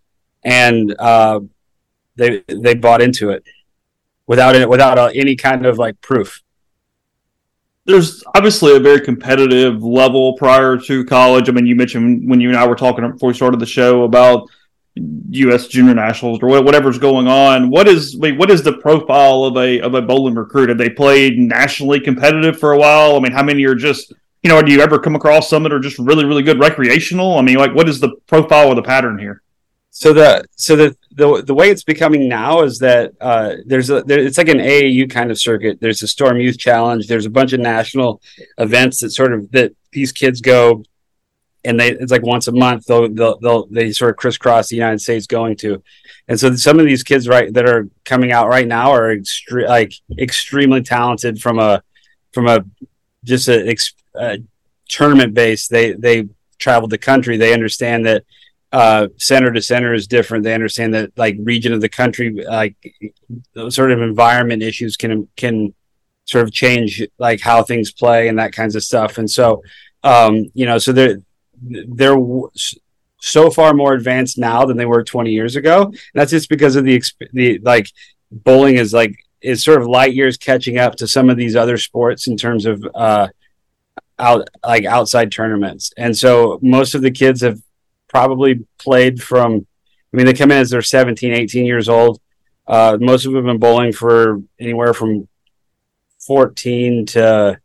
[0.44, 1.42] and uh,
[2.16, 3.46] they they bought into it
[4.28, 6.42] without it without uh, any kind of like proof.
[7.86, 11.50] There's obviously a very competitive level prior to college.
[11.50, 14.04] I mean, you mentioned when you and I were talking before we started the show
[14.04, 14.50] about
[14.96, 15.68] U.S.
[15.68, 17.70] Junior Nationals or whatever's going on.
[17.70, 20.70] What is what is the profile of a of a bowling recruit?
[20.70, 23.16] Have they played nationally competitive for a while?
[23.16, 24.62] I mean, how many are just you know?
[24.62, 27.38] Do you ever come across some that are just really really good recreational?
[27.38, 29.44] I mean, like what is the profile or the pattern here?
[29.98, 34.02] So the so the the, the way it's becoming now is that uh, there's a
[34.04, 35.80] there, it's like an AAU kind of circuit.
[35.80, 37.08] There's a Storm Youth Challenge.
[37.08, 38.22] There's a bunch of national
[38.58, 40.84] events that sort of that these kids go
[41.64, 44.76] and they it's like once a month they'll, they'll, they'll they sort of crisscross the
[44.76, 45.82] United States going to,
[46.28, 49.70] and so some of these kids right that are coming out right now are extre-
[49.70, 51.82] like extremely talented from a
[52.34, 52.66] from a
[53.24, 53.74] just a,
[54.16, 54.40] a
[54.90, 55.70] tournament base.
[55.70, 56.28] They they
[56.60, 57.38] traveled the country.
[57.38, 58.26] They understand that
[58.76, 60.44] uh, center to center is different.
[60.44, 62.76] They understand that like region of the country, like
[63.70, 65.74] sort of environment issues can can
[66.26, 69.18] sort of change like how things play and that kinds of stuff.
[69.18, 69.64] And so,
[70.04, 71.22] um, you know, so they're
[71.64, 72.18] they're
[73.22, 75.84] so far more advanced now than they were 20 years ago.
[75.84, 77.90] And that's just because of the the like
[78.30, 81.78] bowling is like is sort of light years catching up to some of these other
[81.78, 83.30] sports in terms of uh
[84.20, 85.94] out like outside tournaments.
[85.96, 87.62] And so most of the kids have
[88.16, 89.68] probably played from
[90.14, 92.22] I mean they come in as they're 17, 18 years old.
[92.66, 95.28] Uh most of them have been bowling for anywhere from
[96.20, 97.60] 14 to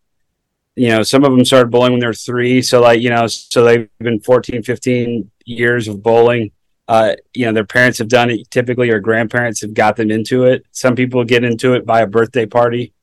[0.76, 2.62] you know, some of them started bowling when they're three.
[2.62, 6.52] So like, you know, so they've been 14, 15 years of bowling.
[6.88, 10.44] Uh, you know, their parents have done it typically or grandparents have got them into
[10.44, 10.64] it.
[10.72, 12.94] Some people get into it by a birthday party,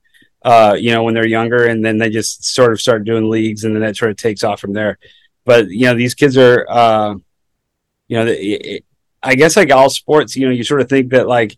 [0.42, 3.64] uh, you know, when they're younger and then they just sort of start doing leagues
[3.64, 4.98] and then that sort of takes off from there.
[5.46, 7.16] But, you know, these kids are, uh,
[8.08, 8.86] you know, it,
[9.22, 11.58] I guess like all sports, you know, you sort of think that like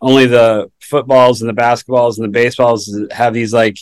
[0.00, 3.78] only the footballs and the basketballs and the baseballs have these like,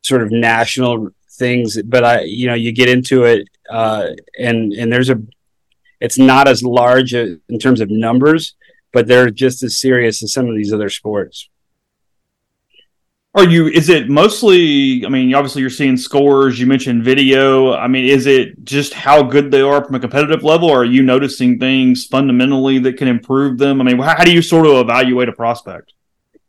[0.00, 4.06] sort of national things but i you know you get into it uh,
[4.38, 5.20] and and there's a
[6.00, 8.54] it's not as large in terms of numbers,
[8.92, 11.48] but they're just as serious as some of these other sports.
[13.38, 13.68] Are you?
[13.68, 15.06] Is it mostly?
[15.06, 16.58] I mean, obviously you're seeing scores.
[16.58, 17.72] You mentioned video.
[17.72, 20.84] I mean, is it just how good they are from a competitive level, or are
[20.84, 23.80] you noticing things fundamentally that can improve them?
[23.80, 25.92] I mean, how, how do you sort of evaluate a prospect?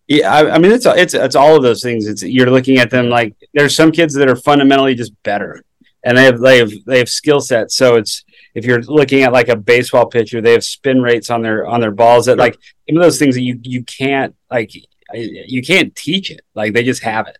[0.07, 2.07] Yeah, I, I, mean, it's it's it's all of those things.
[2.07, 5.63] It's you're looking at them like there's some kids that are fundamentally just better,
[6.03, 7.75] and they have they have they have skill sets.
[7.75, 8.25] So it's
[8.55, 11.81] if you're looking at like a baseball pitcher, they have spin rates on their on
[11.81, 14.71] their balls that like some of those things that you you can't like
[15.13, 16.41] you can't teach it.
[16.55, 17.37] Like they just have it.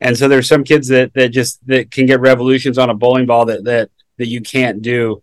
[0.00, 3.26] And so there's some kids that that just that can get revolutions on a bowling
[3.26, 5.22] ball that that that you can't do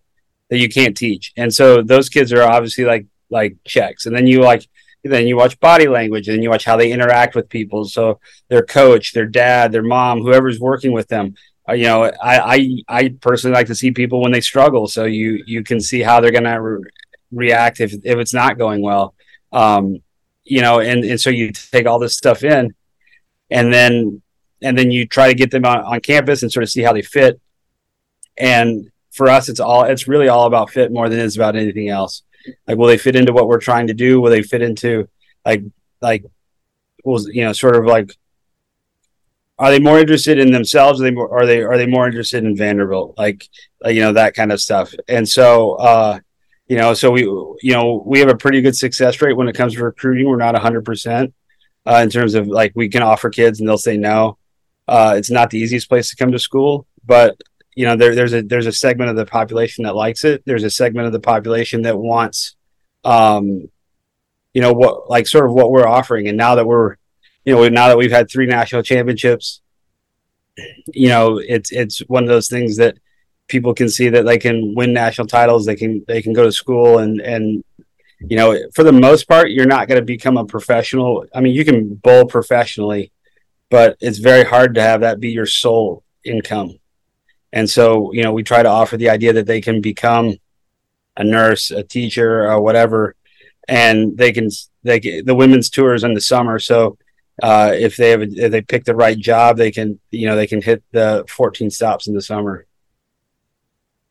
[0.50, 1.34] that you can't teach.
[1.38, 4.06] And so those kids are obviously like like checks.
[4.06, 4.68] And then you like
[5.04, 7.86] then you watch body language and you watch how they interact with people.
[7.86, 11.36] So their coach, their dad, their mom, whoever's working with them.
[11.68, 15.06] Uh, you know, I, I I personally like to see people when they struggle, so
[15.06, 16.90] you you can see how they're to re-
[17.32, 19.14] react if if it's not going well.
[19.52, 20.02] Um,
[20.50, 22.74] you know, and, and so you take all this stuff in
[23.50, 24.22] and then
[24.62, 26.92] and then you try to get them on, on campus and sort of see how
[26.92, 27.40] they fit.
[28.38, 31.90] And for us, it's all it's really all about fit more than it's about anything
[31.90, 32.24] else.
[32.68, 34.22] Like, will they fit into what we're trying to do?
[34.22, 35.08] Will they fit into
[35.46, 35.64] like
[36.02, 36.26] like
[37.04, 38.16] was you know sort of like
[39.58, 41.02] are they more interested in themselves?
[41.02, 43.18] Are they more, are they are they more interested in Vanderbilt?
[43.18, 43.48] Like,
[43.84, 44.94] like you know that kind of stuff.
[45.08, 46.20] And so uh,
[46.70, 49.56] you know, so we, you know, we have a pretty good success rate when it
[49.56, 50.30] comes to recruiting.
[50.30, 51.34] We're not hundred uh, percent
[51.88, 54.38] in terms of like we can offer kids and they'll say no.
[54.88, 57.42] Uh, it's not the easiest place to come to school, but
[57.76, 60.44] you know, there, there's a there's a segment of the population that likes it.
[60.46, 62.56] There's a segment of the population that wants,
[63.04, 63.70] um,
[64.54, 66.28] you know, what like sort of what we're offering.
[66.28, 66.98] And now that we're,
[67.46, 69.62] you know, now that we've had three national championships,
[70.88, 72.98] you know, it's it's one of those things that
[73.50, 75.66] people can see that they can win national titles.
[75.66, 77.64] They can they can go to school and and
[78.20, 81.26] you know for the most part you're not going to become a professional.
[81.36, 83.12] I mean you can bowl professionally,
[83.70, 86.80] but it's very hard to have that be your sole income.
[87.52, 90.38] And so you know we try to offer the idea that they can become
[91.18, 93.16] a nurse, a teacher, or whatever,
[93.68, 94.50] and they can
[94.84, 96.60] they the women's tours in the summer.
[96.60, 96.98] So
[97.42, 100.36] uh, if they have a, if they pick the right job, they can you know
[100.36, 102.68] they can hit the 14 stops in the summer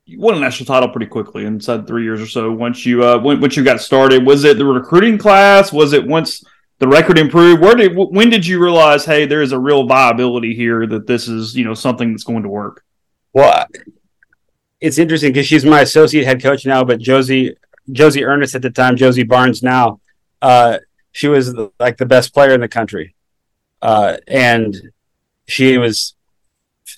[0.09, 2.51] you won a national title pretty quickly inside three years or so.
[2.51, 5.71] Once you uh, once you got started, was it the recruiting class?
[5.71, 6.43] Was it once
[6.79, 7.61] the record improved?
[7.61, 11.29] Where did when did you realize, hey, there is a real viability here that this
[11.29, 12.83] is you know something that's going to work?
[13.35, 13.67] Well,
[14.81, 17.57] it's interesting because she's my associate head coach now, but Josie
[17.93, 20.01] Josie Earnest at the time, Josie Barnes now,
[20.41, 20.79] uh,
[21.13, 23.15] she was like the best player in the country,
[23.83, 24.75] uh, and
[25.47, 26.15] she was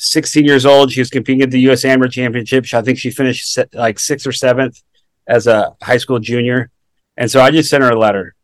[0.01, 0.91] 16 years old.
[0.91, 1.85] She was competing at the U.S.
[1.85, 2.65] Amateur Championship.
[2.73, 4.83] I think she finished like sixth or seventh
[5.27, 6.71] as a high school junior.
[7.19, 8.35] And so I just sent her a letter.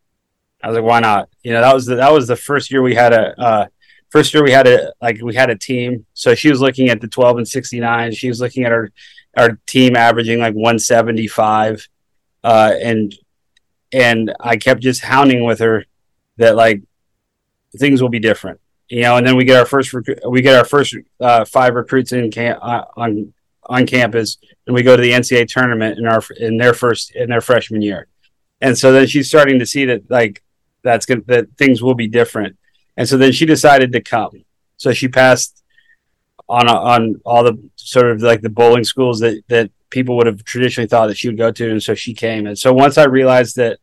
[0.63, 1.31] I was like, why not?
[1.43, 3.67] You know, that was the, that was the first year we had a, uh,
[4.11, 6.05] first year we had a, like we had a team.
[6.13, 8.13] So she was looking at the 12 and 69.
[8.13, 8.91] She was looking at our,
[9.35, 11.89] our team averaging like 175.
[12.45, 13.15] Uh, and,
[13.93, 15.87] and I kept just hounding with her
[16.37, 16.83] that like
[17.79, 19.95] things will be different you know, and then we get our first
[20.29, 23.33] we get our first uh, five recruits in camp uh, on
[23.65, 27.29] on campus, and we go to the NCAA tournament in our in their first in
[27.29, 28.07] their freshman year,
[28.61, 30.43] and so then she's starting to see that like
[30.83, 32.57] that's gonna that things will be different,
[32.97, 34.45] and so then she decided to come.
[34.77, 35.65] So she passed
[36.49, 40.45] on on all the sort of like the bowling schools that that people would have
[40.45, 42.47] traditionally thought that she would go to, and so she came.
[42.47, 43.81] And so once I realized that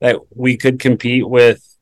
[0.00, 1.73] that we could compete with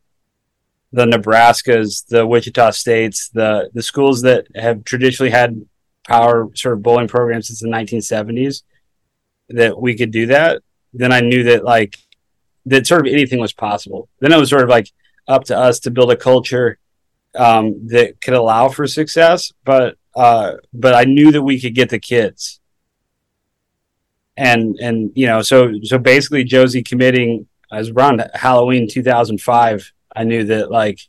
[0.92, 5.64] the Nebraskas, the Wichita States, the the schools that have traditionally had
[6.06, 8.62] power sort of bowling programs since the 1970s,
[9.48, 10.62] that we could do that.
[10.92, 11.96] Then I knew that like
[12.66, 14.08] that sort of anything was possible.
[14.20, 14.90] Then it was sort of like
[15.26, 16.78] up to us to build a culture
[17.34, 19.52] um, that could allow for success.
[19.64, 22.60] But uh, but I knew that we could get the kids.
[24.36, 30.44] And and you know so so basically Josie committing as around Halloween 2005 I knew
[30.44, 31.00] that like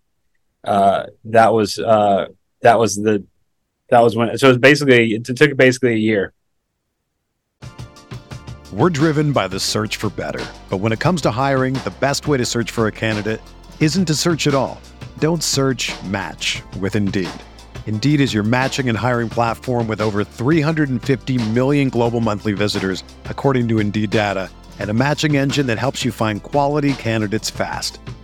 [0.63, 2.27] uh, that was uh,
[2.61, 3.25] that was the
[3.89, 6.33] that was when so it was basically it took basically a year.
[8.71, 12.27] We're driven by the search for better, but when it comes to hiring, the best
[12.27, 13.39] way to search for a candidate
[13.79, 14.81] isn't to search at all.
[15.19, 15.91] Don't search.
[16.05, 17.29] Match with Indeed.
[17.85, 23.67] Indeed is your matching and hiring platform with over 350 million global monthly visitors, according
[23.67, 24.49] to Indeed data,
[24.79, 27.99] and a matching engine that helps you find quality candidates fast.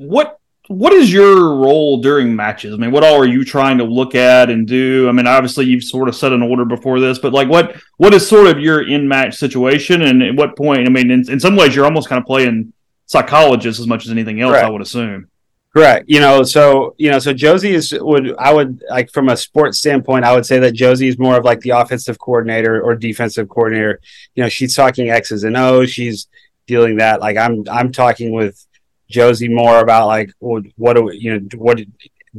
[0.00, 0.38] What
[0.68, 2.72] what is your role during matches?
[2.72, 5.08] I mean, what all are you trying to look at and do?
[5.08, 8.14] I mean, obviously you've sort of set an order before this, but like what what
[8.14, 10.86] is sort of your in match situation and at what point?
[10.86, 12.72] I mean, in, in some ways you're almost kind of playing
[13.06, 14.54] psychologist as much as anything else.
[14.54, 15.28] I would assume.
[15.72, 16.06] Correct.
[16.08, 19.78] You know, so you know, so Josie is would I would like from a sports
[19.78, 23.48] standpoint, I would say that Josie is more of like the offensive coordinator or defensive
[23.48, 24.00] coordinator.
[24.34, 25.90] You know, she's talking X's and O's.
[25.90, 26.28] She's
[26.66, 27.20] dealing that.
[27.20, 28.64] Like I'm I'm talking with
[29.10, 31.80] Josie more about like what do we, you know what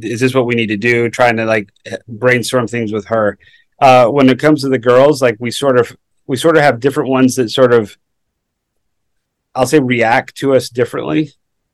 [0.00, 1.08] is this what we need to do?
[1.08, 1.70] Trying to like
[2.08, 3.38] brainstorm things with her.
[3.80, 5.96] Uh, when it comes to the girls, like we sort of
[6.26, 7.96] we sort of have different ones that sort of
[9.54, 11.32] I'll say react to us differently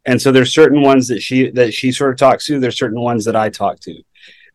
[0.08, 3.00] and so there's certain ones that she that she sort of talks to there's certain
[3.00, 4.02] ones that i talk to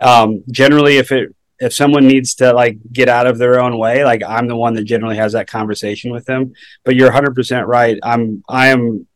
[0.02, 4.04] um, generally if it if someone needs to like get out of their own way
[4.04, 8.00] like i'm the one that generally has that conversation with them but you're 100% right
[8.04, 9.08] i'm i am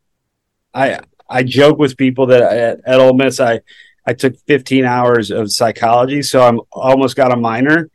[0.74, 1.00] i
[1.30, 3.60] i joke with people that at, at Ole Miss i
[4.06, 7.90] i took 15 hours of psychology so i'm almost got a minor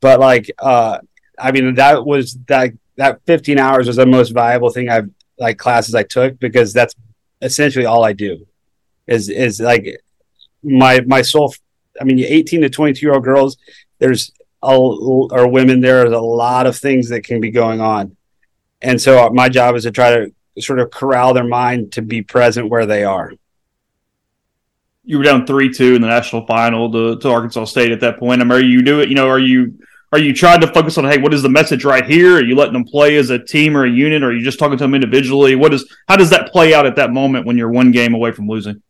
[0.00, 0.98] but like uh
[1.38, 5.58] i mean that was that that 15 hours was the most valuable thing i've like
[5.58, 6.94] classes i took because that's
[7.42, 8.46] essentially all I do
[9.06, 10.00] is is like
[10.62, 11.54] my my soul.
[12.00, 13.56] I mean, 18 to 22 year old girls.
[13.98, 14.32] There's
[14.62, 15.80] a, or women.
[15.80, 18.16] There's a lot of things that can be going on,
[18.82, 22.22] and so my job is to try to sort of corral their mind to be
[22.22, 23.32] present where they are.
[25.04, 28.18] You were down three two in the national final to, to Arkansas State at that
[28.18, 28.40] point.
[28.40, 29.08] I mean, are you do it?
[29.08, 29.78] You know, are you
[30.12, 32.36] are you trying to focus on hey, what is the message right here?
[32.36, 34.58] Are you letting them play as a team or a unit, or are you just
[34.58, 35.54] talking to them individually?
[35.54, 38.32] What is how does that play out at that moment when you're one game away
[38.32, 38.82] from losing?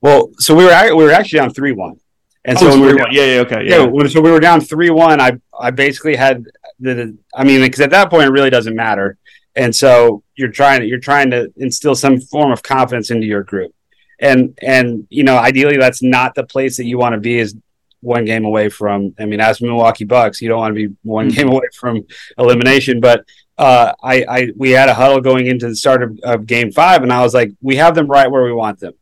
[0.00, 1.98] Well, so we were we were actually down three one,
[2.44, 3.06] and Oh, so we were 3-1.
[3.12, 3.86] yeah, yeah, okay, yeah.
[3.92, 4.08] yeah.
[4.08, 5.20] so we were down three one.
[5.20, 6.44] I I basically had
[6.78, 9.16] the I mean because at that point it really doesn't matter,
[9.56, 13.42] and so you're trying to you're trying to instill some form of confidence into your
[13.42, 13.74] group,
[14.20, 17.56] and and you know ideally that's not the place that you want to be is
[18.00, 19.14] one game away from.
[19.18, 22.04] I mean, as Milwaukee Bucks, you don't want to be one game away from
[22.38, 23.24] elimination, but.
[23.58, 27.02] Uh, I, I, we had a huddle going into the start of, of game five,
[27.02, 28.92] and I was like, "We have them right where we want them."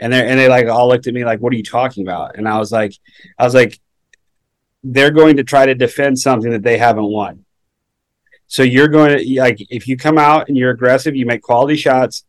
[0.00, 2.36] and they and they like all looked at me like, "What are you talking about?"
[2.36, 2.94] And I was like,
[3.38, 3.78] I was like,
[4.84, 7.44] they're going to try to defend something that they haven't won.
[8.48, 11.76] So you're going to like if you come out and you're aggressive, you make quality
[11.76, 12.24] shots,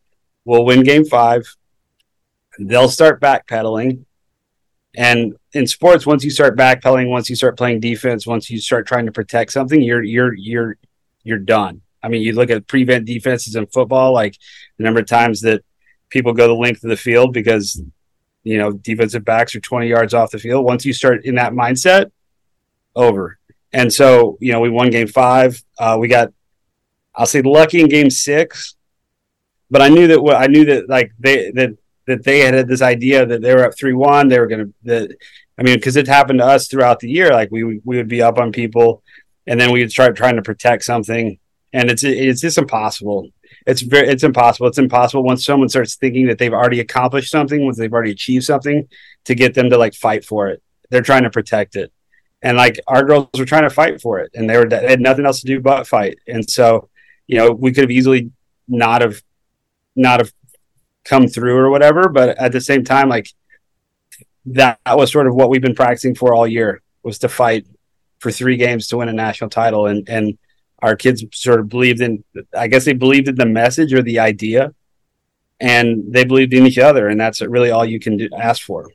[0.45, 1.55] we'll win game five.
[2.59, 4.05] They'll start backpedaling.
[4.95, 8.85] And in sports, once you start backpedaling, once you start playing defense, once you start
[8.85, 10.77] trying to protect something, you're you're you're
[11.23, 11.81] you're done.
[12.03, 14.37] I mean, you look at prevent defenses in football, like
[14.77, 15.63] the number of times that
[16.09, 17.81] people go the length of the field because
[18.43, 20.65] you know defensive backs are 20 yards off the field.
[20.65, 22.11] Once you start in that mindset,
[22.93, 23.38] over.
[23.71, 25.61] And so, you know, we won game five.
[25.77, 26.33] Uh, we got,
[27.15, 28.75] I'll say, lucky in game six,
[29.69, 32.81] but I knew that what I knew that like they that that they had this
[32.81, 34.27] idea that they were up three one.
[34.27, 35.15] They were to that.
[35.57, 37.29] I mean, because it happened to us throughout the year.
[37.29, 39.03] Like we we would be up on people,
[39.45, 41.37] and then we would start trying to protect something,
[41.73, 43.29] and it's it's just impossible.
[43.67, 44.67] It's very it's impossible.
[44.67, 48.45] It's impossible once someone starts thinking that they've already accomplished something, once they've already achieved
[48.45, 48.87] something,
[49.25, 50.63] to get them to like fight for it.
[50.89, 51.91] They're trying to protect it
[52.41, 55.01] and like our girls were trying to fight for it and they were they had
[55.01, 56.19] nothing else to do but fight.
[56.27, 56.89] And so
[57.27, 58.31] you know we could have easily
[58.67, 59.21] not have
[59.95, 60.31] not have
[61.03, 63.33] come through or whatever but at the same time like
[64.45, 67.65] that was sort of what we've been practicing for all year was to fight
[68.19, 69.87] for three games to win a national title.
[69.87, 70.37] And and
[70.81, 72.23] our kids sort of believed in
[72.57, 74.73] i guess they believed in the message or the idea
[75.59, 78.89] and they believed in each other and that's really all you can do, ask for.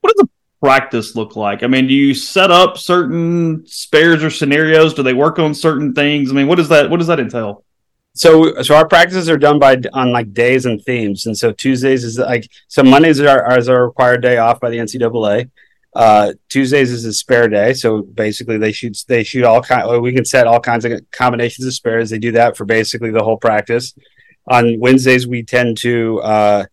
[0.00, 0.28] What does a
[0.64, 1.62] practice look like?
[1.62, 4.94] I mean, do you set up certain spares or scenarios?
[4.94, 6.30] Do they work on certain things?
[6.30, 7.64] I mean, what does that what does that entail?
[8.14, 12.04] so so our practices are done by on like days and themes and so tuesdays
[12.04, 15.50] is like so mondays are, is our required day off by the ncaa
[15.94, 20.12] uh tuesdays is a spare day so basically they shoot they shoot all kind we
[20.12, 23.36] can set all kinds of combinations of spares they do that for basically the whole
[23.36, 23.94] practice
[24.46, 26.64] on wednesdays we tend to uh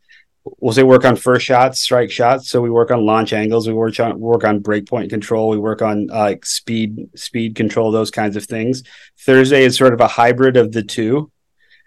[0.43, 2.49] we'll say work on first shots, strike shots.
[2.49, 5.81] So we work on launch angles, we work on work on breakpoint control, we work
[5.81, 8.83] on uh, like speed speed control, those kinds of things.
[9.19, 11.31] Thursday is sort of a hybrid of the two,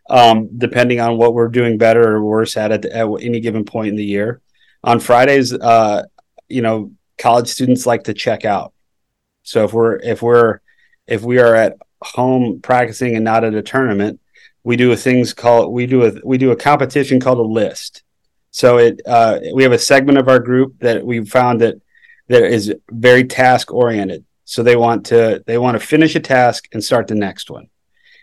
[0.08, 3.88] um, depending on what we're doing better or worse at at, at any given point
[3.88, 4.40] in the year.
[4.84, 6.04] On Fridays, uh,
[6.48, 8.72] you know, college students like to check out.
[9.42, 10.60] So if we're if we're
[11.06, 14.20] if we are at home practicing and not at a tournament,
[14.62, 18.03] we do a things called we do a we do a competition called a list.
[18.54, 21.74] So it uh, we have a segment of our group that we found that
[22.28, 24.24] that is very task oriented.
[24.44, 27.68] So they want to they want to finish a task and start the next one.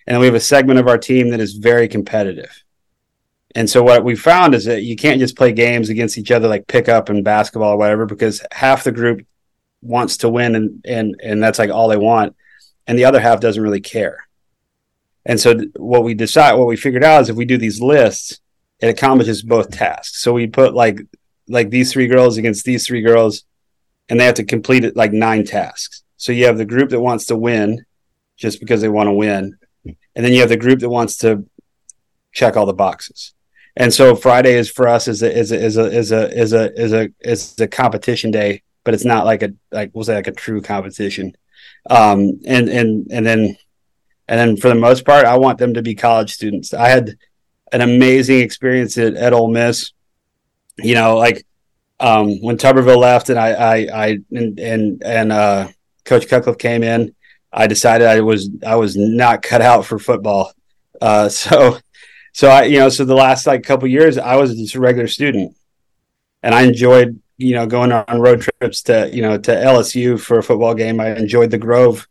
[0.08, 2.64] And we have a segment of our team that is very competitive.
[3.56, 6.48] And so what we found is that you can't just play games against each other
[6.48, 9.28] like pickup and basketball or whatever because half the group
[9.82, 12.38] wants to win and and and that's like all they want
[12.88, 14.26] and the other half doesn't really care.
[15.26, 18.40] And so what we decide, what we figured out is if we do these lists,
[18.82, 20.22] it accomplishes both tasks.
[20.22, 21.00] So we put like
[21.48, 23.44] like these three girls against these three girls,
[24.10, 26.04] and they have to complete it like nine tasks.
[26.18, 27.86] So you have the group that wants to win,
[28.38, 31.46] just because they want to win, and then you have the group that wants to
[32.32, 33.34] check all the boxes.
[33.76, 36.54] And so Friday is for us is a is a is a is a is
[36.54, 40.16] a is a is a competition day, but it's not like a like we'll say
[40.16, 41.36] like a true competition.
[41.90, 43.58] Um, and and and then
[44.28, 46.74] and then for the most part, I want them to be college students.
[46.74, 47.18] I had
[47.72, 49.92] an amazing experience at, at Ole Miss.
[50.78, 51.46] You know, like
[52.00, 55.68] um, when Tuberville left and I, I, I and and, and uh,
[56.06, 57.14] Coach Cutcliffe came in,
[57.54, 60.52] I decided I was I was not cut out for football.
[61.00, 61.78] Uh, so,
[62.34, 65.08] so I you know so the last like couple years I was just a regular
[65.08, 65.56] student,
[66.42, 70.40] and I enjoyed you know going on road trips to you know to LSU for
[70.40, 71.00] a football game.
[71.00, 72.08] I enjoyed the Grove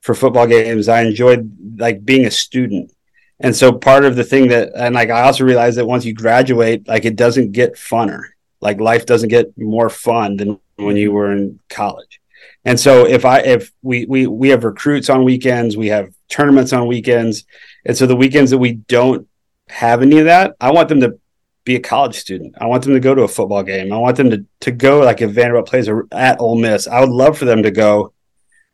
[0.00, 0.88] for football games.
[0.88, 2.92] I enjoyed like being a student.
[3.40, 6.12] And so part of the thing that and like I also realized that once you
[6.12, 8.22] graduate, like it doesn't get funner.
[8.60, 12.20] Like life doesn't get more fun than when you were in college.
[12.64, 16.72] And so if I if we we we have recruits on weekends, we have tournaments
[16.72, 17.44] on weekends.
[17.84, 19.28] And so the weekends that we don't
[19.68, 21.20] have any of that, I want them to
[21.64, 22.56] be a college student.
[22.60, 23.92] I want them to go to a football game.
[23.92, 26.88] I want them to to go like if Vanderbilt plays at Ole Miss.
[26.88, 28.12] I would love for them to go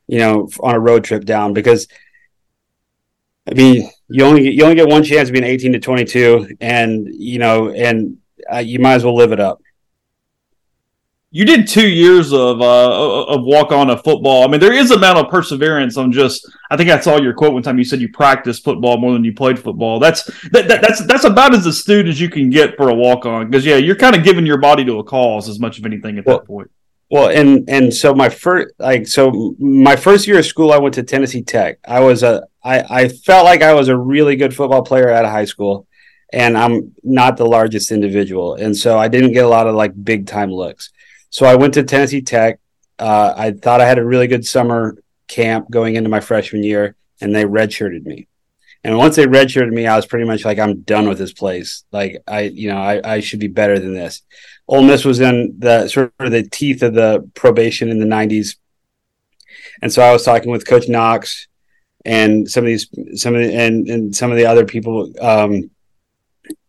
[0.07, 1.89] you know, on a road trip down because
[3.47, 7.39] I mean, you only you only get one chance being 18 to 22, and you
[7.39, 8.19] know, and
[8.53, 9.61] uh, you might as well live it up.
[11.31, 14.45] You did two years of uh, of walk on of football.
[14.45, 16.49] I mean, there is a amount of perseverance on just.
[16.71, 17.77] I think I saw your quote one time.
[17.77, 19.99] You said you practiced football more than you played football.
[19.99, 23.27] That's that, that that's that's about as astute as you can get for a walk
[23.27, 23.51] on.
[23.51, 26.19] Because yeah, you're kind of giving your body to a cause as much of anything
[26.19, 26.71] at well, that point.
[27.11, 30.95] Well, and and so my first like so my first year of school, I went
[30.95, 31.79] to Tennessee Tech.
[31.87, 35.25] I was a I I felt like I was a really good football player out
[35.25, 35.87] of high school,
[36.33, 39.93] and I'm not the largest individual, and so I didn't get a lot of like
[40.03, 40.91] big time looks.
[41.31, 42.59] So I went to Tennessee Tech.
[42.99, 44.97] Uh, I thought I had a really good summer
[45.29, 48.29] camp going into my freshman year, and they redshirted me.
[48.85, 51.85] And once they redshirted me, I was pretty much like, I'm done with this place.
[51.91, 54.23] Like I, you know, I, I should be better than this.
[54.67, 58.57] Ole Miss was in the sort of the teeth of the probation in the '90s,
[59.83, 61.49] and so I was talking with Coach Knox
[62.05, 62.89] and some of these,
[63.21, 65.71] some of the, and and some of the other people, um,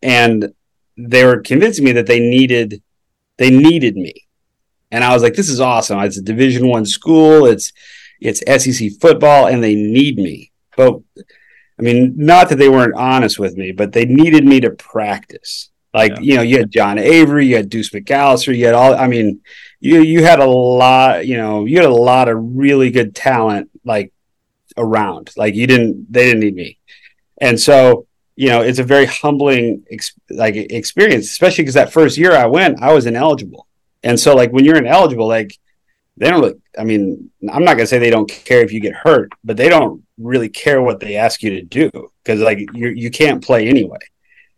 [0.01, 0.53] and
[0.97, 2.81] they were convincing me that they needed,
[3.37, 4.13] they needed me,
[4.91, 5.99] and I was like, this is awesome.
[5.99, 7.45] It's a Division One school.
[7.45, 7.73] It's
[8.21, 10.51] it's SEC football, and they need me.
[10.77, 14.71] But I mean, not that they weren't honest with me, but they needed me to
[14.71, 15.69] practice.
[15.95, 16.19] Like yeah.
[16.19, 18.93] you know, you had John Avery, you had Deuce McAllister, you had all.
[18.93, 19.39] I mean,
[19.79, 21.25] you you had a lot.
[21.25, 24.11] You know, you had a lot of really good talent like
[24.75, 25.31] around.
[25.37, 26.79] Like you didn't, they didn't need me,
[27.39, 32.17] and so you know, it's a very humbling ex- like experience, especially because that first
[32.17, 33.65] year I went, I was ineligible,
[34.03, 35.57] and so like when you're ineligible, like
[36.17, 36.57] they don't look.
[36.77, 39.69] I mean, I'm not gonna say they don't care if you get hurt, but they
[39.69, 41.89] don't really care what they ask you to do
[42.21, 43.99] because like you you can't play anyway.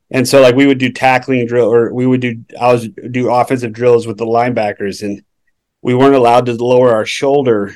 [0.10, 3.32] And so like we would do tackling drill or we would do I was do
[3.32, 5.24] offensive drills with the linebackers and
[5.82, 7.76] we weren't allowed to lower our shoulder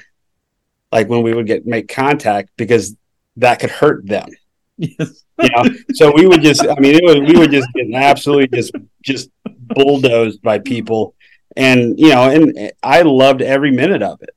[0.92, 2.96] like when we would get make contact because
[3.38, 4.30] that could hurt them.
[4.78, 5.24] Yes.
[5.40, 5.64] you know,
[5.94, 9.30] so we would just I mean it was we would just get absolutely just just
[9.44, 11.16] bulldozed by people.
[11.58, 14.36] And you know, and I loved every minute of it.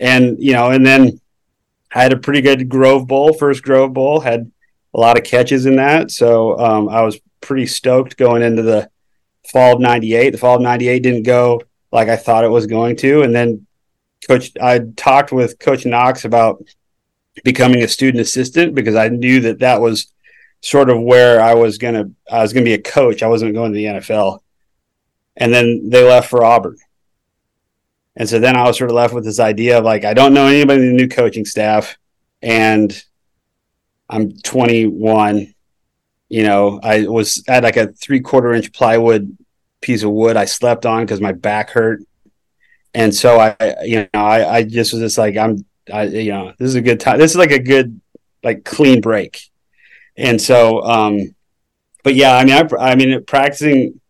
[0.00, 1.20] And you know, and then
[1.94, 4.50] I had a pretty good Grove Bowl, first Grove Bowl, had
[4.94, 6.10] a lot of catches in that.
[6.10, 8.90] So um, I was pretty stoked going into the
[9.50, 10.30] fall of 98.
[10.30, 13.22] The fall of 98 didn't go like I thought it was going to.
[13.22, 13.66] And then
[14.26, 16.62] coach, I talked with coach Knox about
[17.44, 20.12] becoming a student assistant because I knew that that was
[20.60, 23.22] sort of where I was going to, I was going to be a coach.
[23.22, 24.40] I wasn't going to the NFL.
[25.36, 26.76] and then they left for Auburn.
[28.16, 30.34] And so then I was sort of left with this idea of like, I don't
[30.34, 31.96] know anybody in the new coaching staff,
[32.42, 32.92] and
[34.10, 35.54] I'm 21.
[36.28, 39.36] You know, I was at like a three quarter inch plywood
[39.80, 42.00] piece of wood I slept on because my back hurt.
[42.94, 46.52] And so I, you know, I, I just was just like, I'm, I, you know,
[46.58, 47.18] this is a good time.
[47.18, 48.00] This is like a good,
[48.42, 49.40] like clean break.
[50.16, 51.34] And so, um,
[52.02, 54.00] but yeah, I mean, I, I mean, practicing,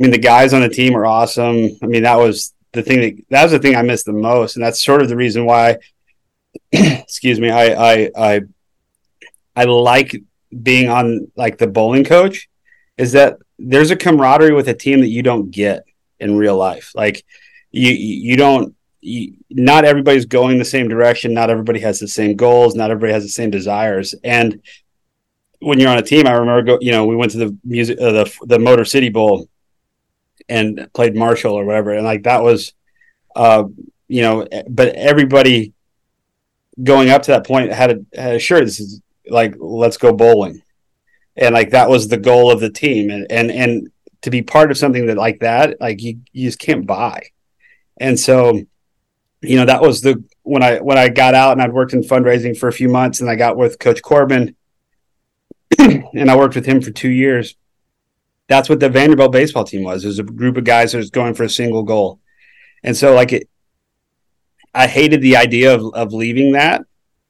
[0.00, 1.70] I mean, the guys on the team are awesome.
[1.82, 4.56] I mean, that was the thing that, that was the thing I missed the most.
[4.56, 5.78] And that's sort of the reason why,
[6.72, 8.40] excuse me, I, I, I,
[9.54, 10.22] I like
[10.62, 12.48] being on like the bowling coach
[12.96, 15.84] is that there's a camaraderie with a team that you don't get
[16.20, 16.92] in real life.
[16.94, 17.24] Like
[17.70, 21.34] you, you don't, you, not everybody's going the same direction.
[21.34, 22.74] Not everybody has the same goals.
[22.74, 24.14] Not everybody has the same desires.
[24.24, 24.60] And
[25.60, 28.00] when you're on a team, I remember, go, you know, we went to the music,
[28.00, 29.48] uh, the the Motor City Bowl,
[30.48, 32.72] and played Marshall or whatever, and like that was,
[33.34, 33.64] uh,
[34.06, 35.72] you know, but everybody
[36.82, 40.12] going up to that point had a, had a sure this is like let's go
[40.12, 40.62] bowling,
[41.36, 43.90] and like that was the goal of the team, and and and
[44.22, 47.28] to be part of something that like that, like you you just can't buy,
[47.98, 48.60] and so,
[49.40, 52.02] you know, that was the when I when I got out and I'd worked in
[52.02, 54.56] fundraising for a few months, and I got with Coach Corbin
[55.78, 57.54] and I worked with him for two years.
[58.48, 60.04] That's what the Vanderbilt baseball team was.
[60.04, 62.20] It was a group of guys that was going for a single goal.
[62.82, 63.48] And so like it
[64.74, 66.84] I hated the idea of, of leaving that,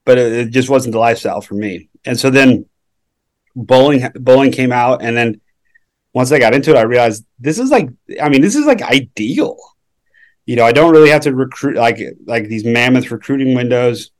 [0.05, 1.89] but it, it just wasn't the lifestyle for me.
[2.05, 2.65] And so then
[3.55, 5.41] bowling bowling came out and then
[6.13, 7.89] once I got into it, I realized this is like
[8.21, 9.57] I mean, this is like ideal.
[10.45, 14.11] You know, I don't really have to recruit like like these mammoth recruiting windows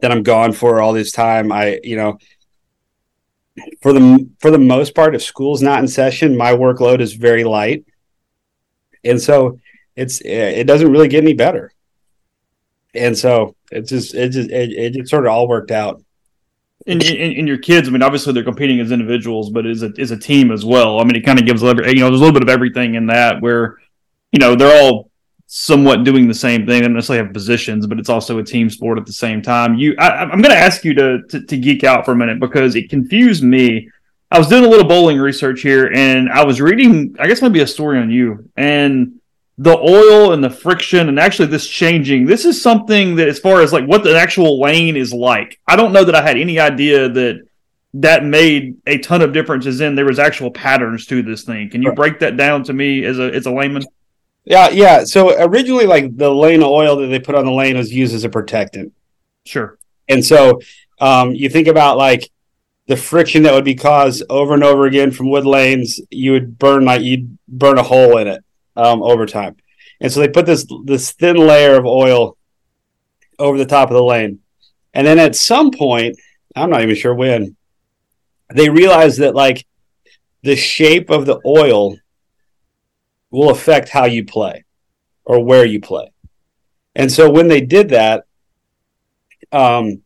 [0.00, 1.52] that I'm gone for all this time.
[1.52, 2.18] I, you know,
[3.82, 7.44] for the for the most part, if school's not in session, my workload is very
[7.44, 7.84] light,
[9.04, 9.60] and so
[9.96, 11.72] it's it doesn't really get any better.
[12.94, 16.02] And so it just it just it, it just sort of all worked out.
[16.86, 20.10] And, and, your kids, I mean, obviously they're competing as individuals, but as a as
[20.10, 21.00] a team as well.
[21.00, 23.06] I mean, it kind of gives you know there's a little bit of everything in
[23.06, 23.78] that where
[24.32, 25.10] you know they're all
[25.46, 26.80] somewhat doing the same thing.
[26.80, 29.76] They don't necessarily have positions, but it's also a team sport at the same time.
[29.76, 32.40] You, I, am going to ask you to, to, to geek out for a minute
[32.40, 33.88] because it confused me.
[34.30, 37.60] I was doing a little bowling research here, and I was reading, I guess maybe
[37.60, 39.20] a story on you and
[39.56, 42.26] the oil and the friction, and actually this changing.
[42.26, 45.76] This is something that, as far as like what the actual lane is like, I
[45.76, 47.46] don't know that I had any idea that
[47.94, 51.70] that made a ton of differences in there was actual patterns to this thing.
[51.70, 53.84] Can you break that down to me as a as a layman?
[54.44, 55.04] Yeah, yeah.
[55.04, 58.14] So originally, like the lane of oil that they put on the lane was used
[58.14, 58.92] as a protectant.
[59.46, 59.78] Sure.
[60.08, 60.60] And so
[61.00, 62.28] um, you think about like
[62.88, 66.58] the friction that would be caused over and over again from wood lanes, you would
[66.58, 68.44] burn like you'd burn a hole in it
[68.76, 69.56] um, over time.
[70.00, 72.36] And so they put this this thin layer of oil
[73.38, 74.40] over the top of the lane,
[74.92, 76.18] and then at some point,
[76.54, 77.56] I'm not even sure when,
[78.52, 79.66] they realized that like
[80.42, 81.96] the shape of the oil
[83.30, 84.64] will affect how you play
[85.24, 86.12] or where you play.
[86.94, 88.24] And so when they did that,
[89.50, 90.02] um,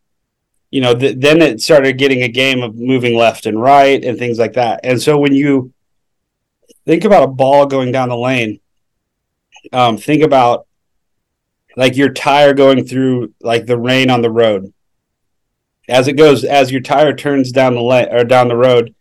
[0.71, 4.17] you know, th- then it started getting a game of moving left and right and
[4.17, 4.81] things like that.
[4.83, 5.73] And so when you
[6.85, 8.59] think about a ball going down the lane,
[9.71, 10.67] um, think about
[11.75, 14.73] like your tire going through like the rain on the road.
[15.87, 18.93] As it goes, as your tire turns down the lane or down the road,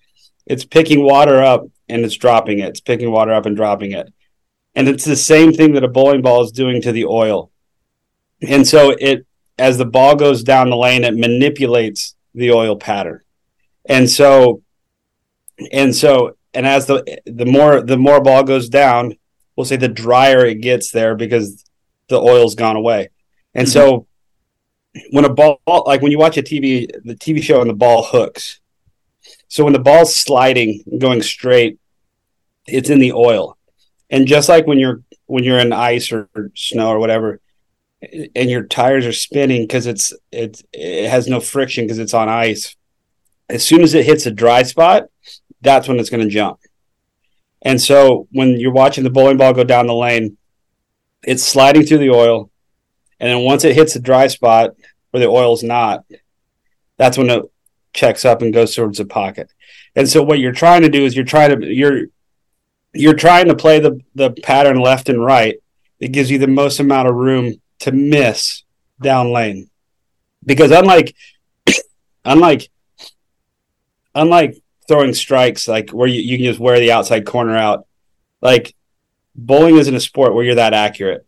[0.46, 2.68] it's picking water up and it's dropping it.
[2.68, 4.12] It's picking water up and dropping it.
[4.74, 7.50] And it's the same thing that a bowling ball is doing to the oil.
[8.46, 9.26] And so it
[9.58, 13.20] as the ball goes down the lane, it manipulates the oil pattern.
[13.84, 14.62] And so
[15.72, 19.16] and so and as the the more the more ball goes down,
[19.56, 21.64] we'll say the drier it gets there because
[22.08, 23.10] the oil's gone away.
[23.54, 23.72] And mm-hmm.
[23.72, 24.06] so
[25.10, 28.04] when a ball like when you watch a TV the TV show and the ball
[28.04, 28.60] hooks.
[29.48, 31.78] So when the ball's sliding going straight,
[32.66, 33.56] it's in the oil.
[34.10, 37.40] And just like when you're when you're in ice or, or snow or whatever,
[38.02, 42.28] and your tires are spinning because it's it it has no friction because it's on
[42.28, 42.74] ice.
[43.48, 45.04] As soon as it hits a dry spot,
[45.60, 46.60] that's when it's going to jump.
[47.62, 50.36] And so when you're watching the bowling ball go down the lane,
[51.22, 52.50] it's sliding through the oil,
[53.18, 54.70] and then once it hits a dry spot
[55.10, 56.04] where the oil's not,
[56.96, 57.42] that's when it
[57.92, 59.52] checks up and goes towards the pocket.
[59.96, 62.06] And so what you're trying to do is you're trying to you're
[62.94, 65.56] you're trying to play the, the pattern left and right,
[65.98, 68.62] it gives you the most amount of room to miss
[69.00, 69.68] down lane.
[70.44, 71.14] Because unlike
[72.24, 72.70] unlike
[74.14, 77.86] unlike throwing strikes like where you, you can just wear the outside corner out,
[78.40, 78.74] like
[79.34, 81.26] bowling isn't a sport where you're that accurate.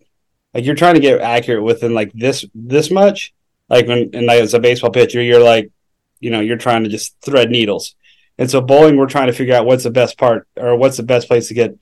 [0.53, 3.33] Like you're trying to get accurate within like this this much.
[3.69, 5.71] Like when and like as a baseball pitcher, you're like,
[6.19, 7.95] you know, you're trying to just thread needles.
[8.37, 11.03] And so bowling, we're trying to figure out what's the best part or what's the
[11.03, 11.77] best place to get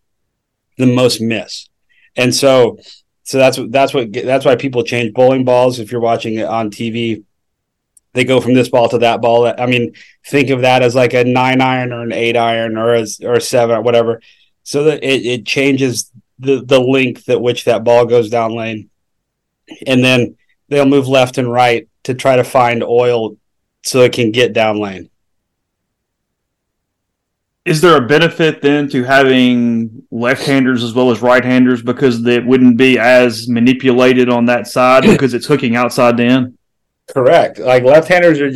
[0.76, 1.68] the most miss.
[2.16, 2.78] And so
[3.22, 5.78] so that's that's what that's why people change bowling balls.
[5.78, 7.24] If you're watching it on TV,
[8.18, 9.46] they go from this ball to that ball.
[9.46, 9.94] I mean,
[10.26, 13.34] think of that as like a nine iron or an eight iron or a, or
[13.34, 14.20] a seven or whatever.
[14.64, 16.10] So that it, it changes
[16.40, 18.90] the the length at which that ball goes down lane,
[19.86, 20.36] and then
[20.68, 23.36] they'll move left and right to try to find oil
[23.84, 25.08] so it can get down lane.
[27.64, 32.78] Is there a benefit then to having left-handers as well as right-handers because it wouldn't
[32.78, 36.57] be as manipulated on that side because it's hooking outside in?
[37.09, 37.59] Correct.
[37.59, 38.52] Like left-handers are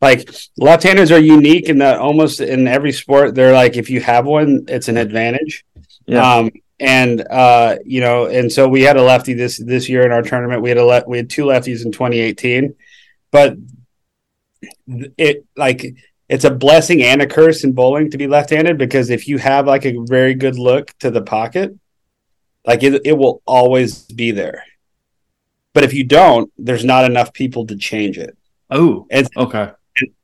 [0.00, 4.26] like left-handers are unique in that almost in every sport they're like if you have
[4.26, 5.64] one, it's an advantage.
[6.06, 6.36] Yeah.
[6.36, 10.10] Um, and uh, you know, and so we had a lefty this this year in
[10.10, 10.62] our tournament.
[10.62, 12.74] We had a le- we had two lefties in 2018,
[13.30, 13.56] but
[15.16, 15.94] it like
[16.28, 19.66] it's a blessing and a curse in bowling to be left-handed because if you have
[19.66, 21.78] like a very good look to the pocket,
[22.66, 24.64] like it, it will always be there.
[25.74, 28.36] But if you don't, there's not enough people to change it.
[28.70, 29.72] Oh, And okay.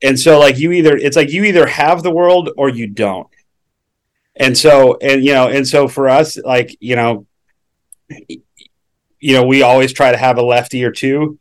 [0.01, 3.27] and so like you either it's like you either have the world or you don't.
[4.35, 7.25] And so and you know and so for us like you know
[9.19, 11.37] you know we always try to have a lefty or two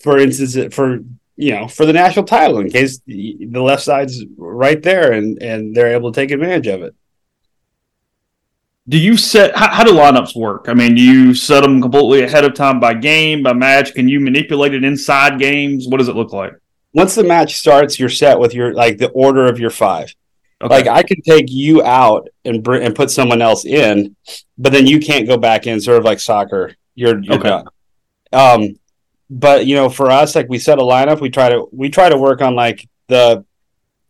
[0.00, 1.00] for instance for
[1.36, 5.42] you know for the national title in case the the left side's right there and
[5.42, 6.94] and they're able to take advantage of it.
[8.88, 10.66] Do you set how, how do lineups work?
[10.68, 13.94] I mean, do you set them completely ahead of time by game, by match?
[13.94, 15.88] Can you manipulate it inside games?
[15.88, 16.52] What does it look like?
[16.92, 20.14] Once the match starts, you're set with your like the order of your five.
[20.62, 20.72] Okay.
[20.74, 24.16] Like I can take you out and br- and put someone else in,
[24.56, 25.80] but then you can't go back in.
[25.80, 27.48] Sort of like soccer, you're, you're Okay.
[27.48, 27.66] done.
[28.32, 28.78] Um,
[29.28, 31.20] but you know, for us, like we set a lineup.
[31.20, 33.44] We try to we try to work on like the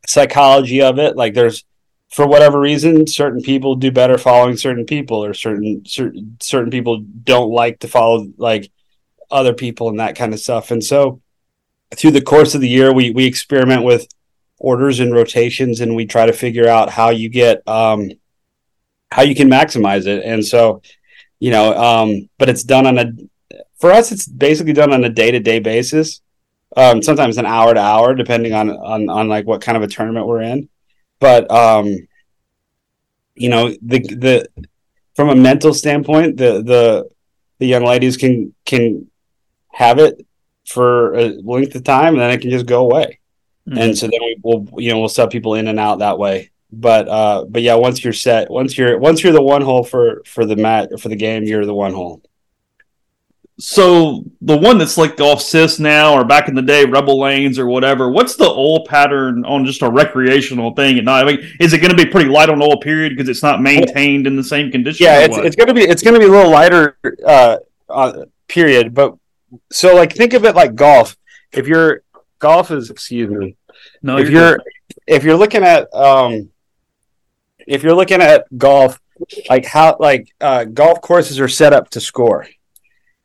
[0.06, 1.16] psychology of it.
[1.16, 1.64] Like there's
[2.10, 7.00] for whatever reason, certain people do better following certain people, or certain certain certain people
[7.00, 8.70] don't like to follow like
[9.30, 10.70] other people and that kind of stuff.
[10.70, 11.20] And so
[11.94, 14.06] through the course of the year, we we experiment with
[14.58, 18.10] orders and rotations and we try to figure out how you get um
[19.10, 20.80] how you can maximize it and so
[21.38, 23.12] you know um but it's done on a
[23.78, 26.22] for us it's basically done on a day-to-day basis
[26.76, 29.88] um sometimes an hour to hour depending on on on like what kind of a
[29.88, 30.68] tournament we're in
[31.20, 31.96] but um
[33.34, 34.48] you know the the
[35.14, 37.08] from a mental standpoint the the
[37.58, 39.10] the young ladies can can
[39.68, 40.26] have it
[40.66, 43.20] for a length of time and then it can just go away.
[43.68, 46.50] And so then we will you know we'll sub people in and out that way.
[46.72, 50.22] But uh but yeah once you're set once you're once you're the one hole for
[50.26, 52.22] for the mat for the game you're the one hole
[53.58, 57.58] So the one that's like off cis now, or back in the day, Rebel Lanes
[57.58, 58.10] or whatever.
[58.10, 61.22] What's the oil pattern on just a recreational thing and night?
[61.22, 63.62] I mean, is it going to be pretty light on oil period because it's not
[63.62, 65.06] maintained in the same condition?
[65.06, 69.14] yeah it's, it's gonna be it's gonna be a little lighter uh, uh period but
[69.70, 71.16] so like think of it like golf
[71.52, 72.02] if you're
[72.38, 73.56] golf is excuse me
[74.02, 74.18] no.
[74.18, 74.58] if you're you're
[75.06, 76.50] if you're looking at um
[77.66, 79.00] if you're looking at golf
[79.48, 82.46] like how like uh golf courses are set up to score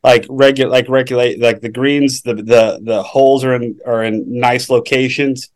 [0.04, 4.40] like regular like regulate like the greens the the the holes are in are in
[4.40, 5.50] nice locations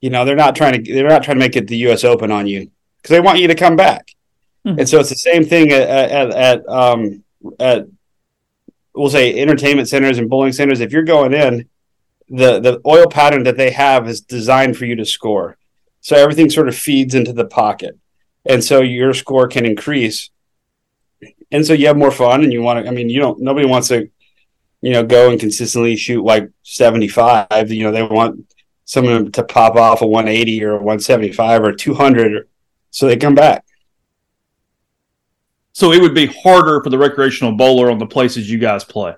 [0.00, 2.30] you know they're not trying to they're not trying to make it the us open
[2.30, 2.70] on you
[3.02, 4.08] because they want you to come back
[4.66, 4.78] Mhm.
[4.80, 7.24] and so it's the same thing at at, at um
[7.58, 7.86] at
[8.94, 11.66] we'll say entertainment centers and bowling centers if you're going in
[12.28, 15.56] the the oil pattern that they have is designed for you to score.
[16.00, 17.98] So everything sort of feeds into the pocket.
[18.46, 20.30] And so your score can increase.
[21.52, 23.66] And so you have more fun and you want to I mean you don't nobody
[23.66, 24.08] wants to
[24.80, 28.52] you know go and consistently shoot like 75, you know they want
[28.84, 32.48] someone to pop off a 180 or a 175 or 200
[32.90, 33.64] so they come back.
[35.72, 39.14] so it would be harder for the recreational bowler on the places you guys play.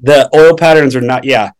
[0.00, 1.50] the oil patterns are not yeah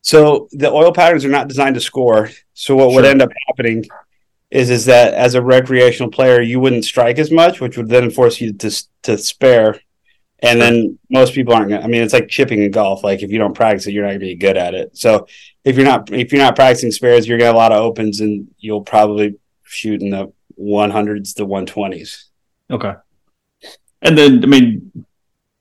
[0.00, 3.84] so the oil patterns are not designed to score so what would end up happening
[4.50, 8.10] is is that as a recreational player you wouldn't strike as much which would then
[8.10, 8.70] force you to
[9.02, 9.80] to spare
[10.40, 13.30] and then most people aren't gonna i mean it's like chipping in golf like if
[13.30, 15.26] you don't practice it you're not gonna be good at it so
[15.64, 18.20] if you're not if you're not practicing spares you're gonna have a lot of opens
[18.20, 19.34] and you'll probably
[19.64, 22.24] shoot in the 100s to 120s
[22.70, 22.92] Okay.
[24.02, 24.92] And then, I mean,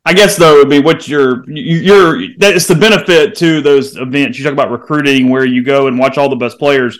[0.05, 3.95] I guess though, i mean be what you're, you- you're, that's the benefit to those
[3.95, 4.37] events.
[4.37, 6.99] You talk about recruiting where you go and watch all the best players.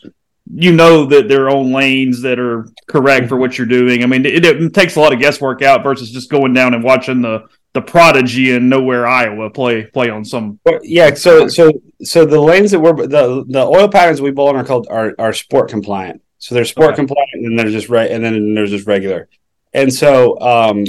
[0.54, 4.04] You know that there are own lanes that are correct for what you're doing.
[4.04, 6.84] I mean, it, it takes a lot of guesswork out versus just going down and
[6.84, 10.60] watching the the prodigy in nowhere Iowa play play on some.
[10.82, 11.72] Yeah, so so
[12.04, 15.14] so the lanes that we're the the oil patterns we bowl on are called are
[15.20, 16.22] are sport compliant.
[16.38, 16.98] So they're sport okay.
[16.98, 19.28] compliant, and then there's just right, and then there's just regular.
[19.74, 20.86] And so, um,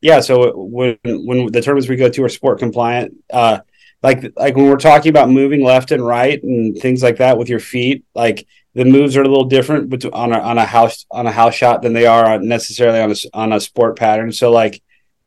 [0.00, 3.60] yeah, so when when the tournaments we go to are sport compliant, uh,
[4.02, 7.48] like like when we're talking about moving left and right and things like that with
[7.48, 8.46] your feet, like
[8.76, 11.80] the moves are a little different on a on a house on a house shot
[11.80, 14.32] than they are necessarily on a on a sport pattern.
[14.32, 14.82] So like,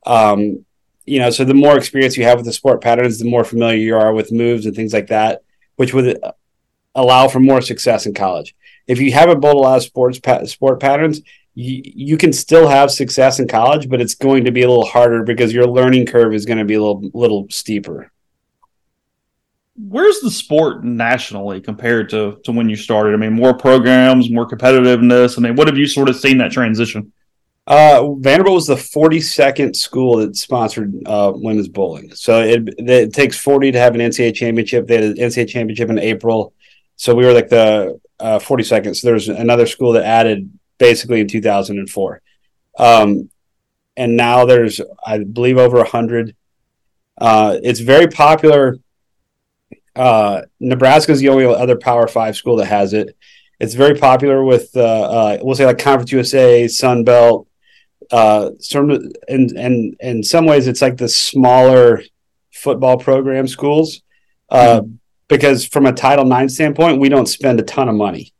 [0.06, 0.64] um,
[1.04, 3.76] you know, so the more experience you have with the sport patterns, the more familiar
[3.76, 5.42] you are with moves and things like that,
[5.74, 6.20] which would
[6.94, 8.54] allow for more success in college.
[8.86, 11.20] If you haven't bowled a lot of sports pa- sport patterns,
[11.56, 14.86] you, you can still have success in college, but it's going to be a little
[14.86, 18.12] harder because your learning curve is going to be a little little steeper
[19.88, 23.14] where's the sport nationally compared to to when you started?
[23.14, 25.38] I mean, more programs, more competitiveness.
[25.38, 27.12] I mean, what have you sort of seen that transition?
[27.66, 32.12] Uh, Vanderbilt was the 42nd school that sponsored uh, women's bowling.
[32.14, 34.88] So it, it takes 40 to have an NCAA championship.
[34.88, 36.52] They had an NCAA championship in April.
[36.96, 38.96] So we were like the uh, 42nd.
[38.96, 42.22] So there's another school that added basically in 2004.
[42.78, 43.30] Um,
[43.96, 46.34] and now there's, I believe, over 100.
[47.20, 48.78] Uh, it's very popular
[49.96, 53.16] uh, Nebraska is the only other Power Five school that has it.
[53.58, 57.46] It's very popular with uh, uh, we'll say like Conference USA, Sun Belt.
[58.10, 58.90] Uh, of,
[59.28, 62.02] and and in some ways, it's like the smaller
[62.52, 64.02] football program schools,
[64.48, 64.94] uh, mm-hmm.
[65.28, 68.32] because from a Title IX standpoint, we don't spend a ton of money,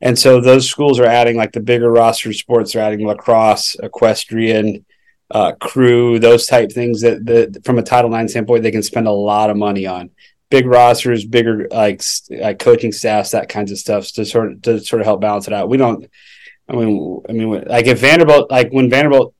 [0.00, 2.72] and so those schools are adding like the bigger roster sports.
[2.72, 4.84] They're adding lacrosse, equestrian,
[5.30, 9.06] uh, crew, those type things that, that from a Title IX standpoint, they can spend
[9.06, 10.10] a lot of money on
[10.50, 14.80] big rosters, bigger like, like coaching staffs, that kinds of stuff to sort of to
[14.80, 15.68] sort of help balance it out.
[15.68, 16.08] We don't.
[16.68, 19.34] I mean, I mean, like if Vanderbilt, like when Vanderbilt,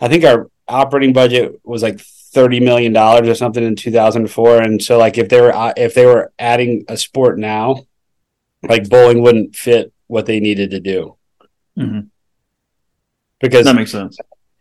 [0.00, 4.28] I think our operating budget was like thirty million dollars or something in two thousand
[4.28, 7.86] four, and so like if they were uh, if they were adding a sport now,
[8.62, 11.16] like bowling wouldn't fit what they needed to do.
[11.78, 12.00] Mm-hmm.
[13.40, 14.18] Because that makes sense.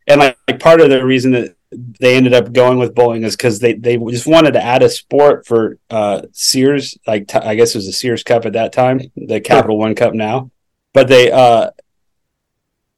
[0.07, 3.35] And like, like part of the reason that they ended up going with bowling is
[3.35, 6.97] because they they just wanted to add a sport for uh, Sears.
[7.07, 9.95] Like t- I guess it was the Sears Cup at that time, the Capital One
[9.95, 10.51] Cup now.
[10.93, 11.71] But they uh,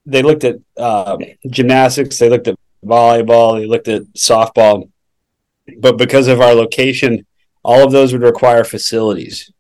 [0.06, 1.18] they looked at uh,
[1.50, 4.90] gymnastics, they looked at volleyball, they looked at softball.
[5.80, 7.26] But because of our location,
[7.64, 9.52] all of those would require facilities,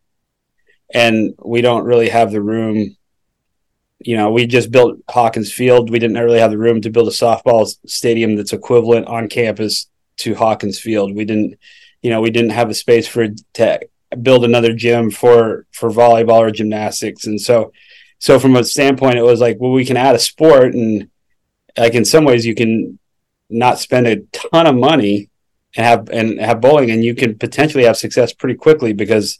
[0.94, 2.96] and we don't really have the room
[4.06, 5.90] you know, we just built Hawkins Field.
[5.90, 9.88] We didn't really have the room to build a softball stadium that's equivalent on campus
[10.18, 11.16] to Hawkins Field.
[11.16, 11.58] We didn't,
[12.04, 13.80] you know, we didn't have the space for to
[14.22, 17.26] build another gym for for volleyball or gymnastics.
[17.26, 17.74] And so,
[18.20, 21.10] so from a standpoint, it was like, well, we can add a sport, and
[21.76, 23.00] like in some ways, you can
[23.50, 25.32] not spend a ton of money
[25.76, 29.40] and have and have bowling, and you can potentially have success pretty quickly because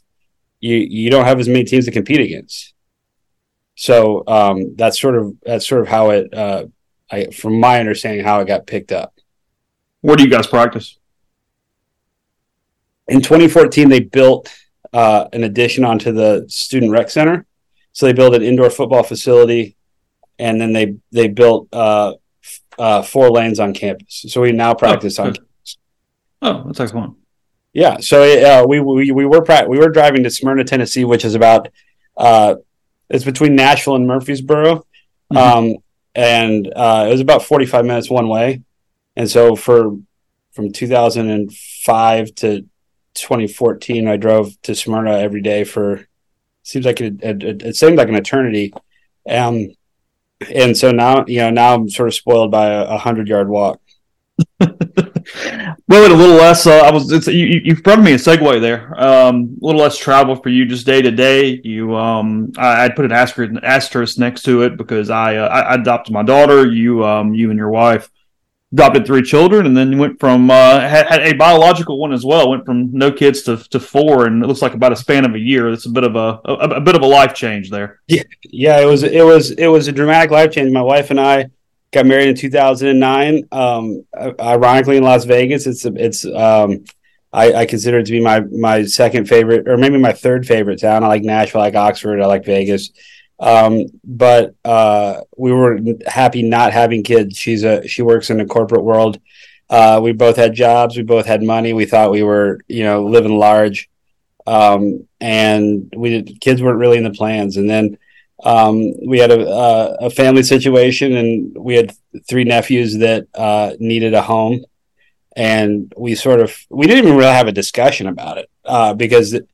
[0.58, 2.74] you you don't have as many teams to compete against.
[3.76, 6.64] So um, that's sort of that's sort of how it, uh,
[7.10, 9.14] I, from my understanding, how it got picked up.
[10.00, 10.98] Where do you guys practice?
[13.06, 14.52] In 2014, they built
[14.92, 17.46] uh, an addition onto the student rec center.
[17.92, 19.76] So they built an indoor football facility,
[20.38, 22.14] and then they they built uh,
[22.78, 24.24] uh four lanes on campus.
[24.28, 25.34] So we now practice oh, on.
[25.34, 25.78] Campus.
[26.42, 27.16] Oh, that's excellent.
[27.74, 31.26] Yeah, so uh, we, we we were pra- we were driving to Smyrna, Tennessee, which
[31.26, 31.68] is about
[32.16, 32.56] uh,
[33.08, 34.86] it's between Nashville and Murfreesboro.
[35.32, 35.36] Mm-hmm.
[35.36, 35.76] Um,
[36.14, 38.62] and uh, it was about 45 minutes one way.
[39.16, 39.96] And so for
[40.52, 42.62] from 2005 to
[43.14, 46.06] 2014, I drove to Smyrna every day for
[46.62, 48.72] seems like it, it, it seemed like an eternity.
[49.28, 49.68] Um,
[50.52, 53.48] and so now, you know, now I'm sort of spoiled by a, a hundred yard
[53.48, 53.80] walk.
[55.88, 56.66] well, a little less.
[56.66, 57.12] Uh, I was.
[57.12, 58.92] It's, you, you've brought me a segue there.
[59.00, 61.60] Um, a little less travel for you, just day to day.
[61.62, 65.74] You, um, I, would put an asterisk, asterisk next to it because I, uh, I
[65.74, 66.66] adopted my daughter.
[66.66, 68.10] You, um, you and your wife
[68.72, 72.50] adopted three children, and then went from uh, had, had, a biological one as well.
[72.50, 75.34] Went from no kids to, to four, and it looks like about a span of
[75.34, 75.70] a year.
[75.70, 78.00] It's a bit of a, a, a bit of a life change there.
[78.08, 78.80] Yeah, yeah.
[78.80, 80.72] It was it was it was a dramatic life change.
[80.72, 81.50] My wife and I
[81.92, 83.48] got married in 2009.
[83.52, 84.04] Um,
[84.40, 86.84] ironically, in Las Vegas, it's it's um,
[87.32, 90.80] I, I, consider it to be my my second favorite, or maybe my third favorite
[90.80, 91.04] town.
[91.04, 92.90] I like Nashville, I like Oxford, I like Vegas.
[93.38, 97.36] Um, but uh, we were happy not having kids.
[97.36, 99.20] She's a she works in the corporate world.
[99.68, 100.96] Uh, we both had jobs.
[100.96, 101.72] We both had money.
[101.72, 103.88] We thought we were you know living large.
[104.46, 107.56] Um, and we did, kids weren't really in the plans.
[107.56, 107.98] And then
[108.44, 111.92] um, we had a, a, a family situation, and we had
[112.28, 114.64] three nephews that uh, needed a home,
[115.34, 119.32] and we sort of we didn't even really have a discussion about it uh, because
[119.32, 119.48] it,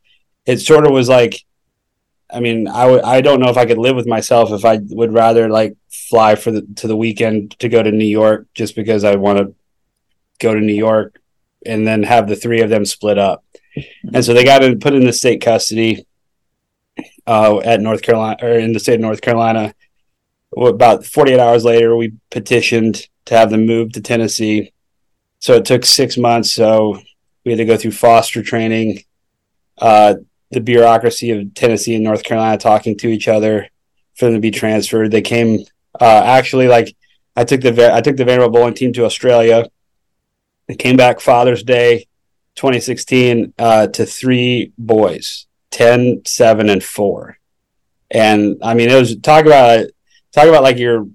[0.47, 1.45] it sort of was like.
[2.35, 4.79] I mean, I w- I don't know if I could live with myself if I
[4.83, 8.75] would rather like fly for the to the weekend to go to New York just
[8.75, 9.55] because I want to
[10.41, 11.21] go to New York
[11.67, 13.45] and then have the three of them split up.
[14.15, 16.07] And so they got put in the state custody
[17.27, 19.75] uh, at North Carolina or in the state of North Carolina.
[20.57, 24.73] About 48 hours later, we petitioned to have them moved to Tennessee.
[25.39, 26.53] So it took six months.
[26.53, 27.01] So
[27.45, 29.05] we had to go through foster training,
[29.79, 30.17] uh,
[30.51, 33.69] the bureaucracy of Tennessee and North Carolina talking to each other
[34.15, 35.11] for them to be transferred.
[35.11, 35.65] They came
[36.01, 36.95] uh, actually like
[37.37, 39.69] I took the I took the Vanderbilt bowling team to Australia
[40.69, 42.07] and came back Father's Day
[42.57, 47.39] 2016 uh, to three boys 10 7 and 4
[48.11, 49.87] and i mean it was talk about
[50.33, 51.07] talk about like your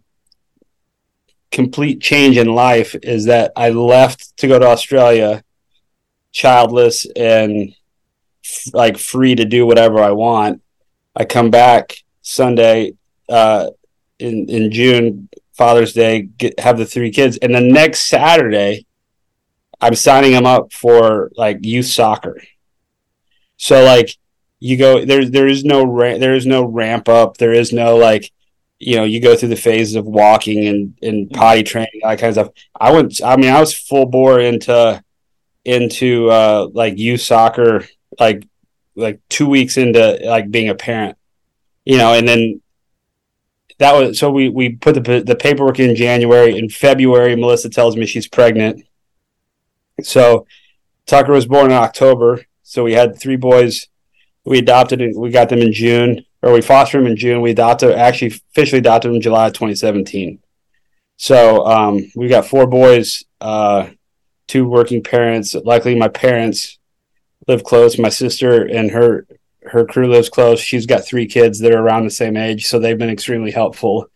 [1.51, 5.43] complete change in life is that i left to go to australia
[6.31, 7.73] childless and
[8.73, 10.61] like free to do whatever i want.
[11.15, 12.93] I come back sunday
[13.29, 13.69] uh,
[14.19, 17.37] in in june father's day get, have the three kids.
[17.37, 18.85] And the next saturday
[19.81, 22.41] I'm signing them up for like youth soccer.
[23.57, 24.15] So like
[24.59, 27.95] you go there there is no ra- there is no ramp up, there is no
[27.95, 28.31] like
[28.79, 32.29] you know, you go through the phases of walking and, and potty training, that kind
[32.29, 32.53] of stuff.
[32.79, 35.03] I went I mean, I was full bore into
[35.65, 37.85] into uh like youth soccer
[38.19, 38.47] like
[38.95, 41.17] like two weeks into like being a parent.
[41.85, 42.61] You know, and then
[43.79, 46.57] that was so we we put the the paperwork in January.
[46.57, 48.87] In February, Melissa tells me she's pregnant
[50.03, 50.45] so
[51.05, 52.45] Tucker was born in October.
[52.63, 53.87] So we had three boys.
[54.47, 57.41] We adopted and we got them in June, or we fostered them in June.
[57.41, 60.39] We adopted, actually officially adopted them in July of 2017.
[61.17, 63.89] So um, we got four boys, uh,
[64.47, 65.53] two working parents.
[65.53, 66.79] Luckily, my parents
[67.47, 67.97] live close.
[67.99, 69.27] My sister and her
[69.63, 70.61] her crew lives close.
[70.61, 74.07] She's got three kids that are around the same age, so they've been extremely helpful.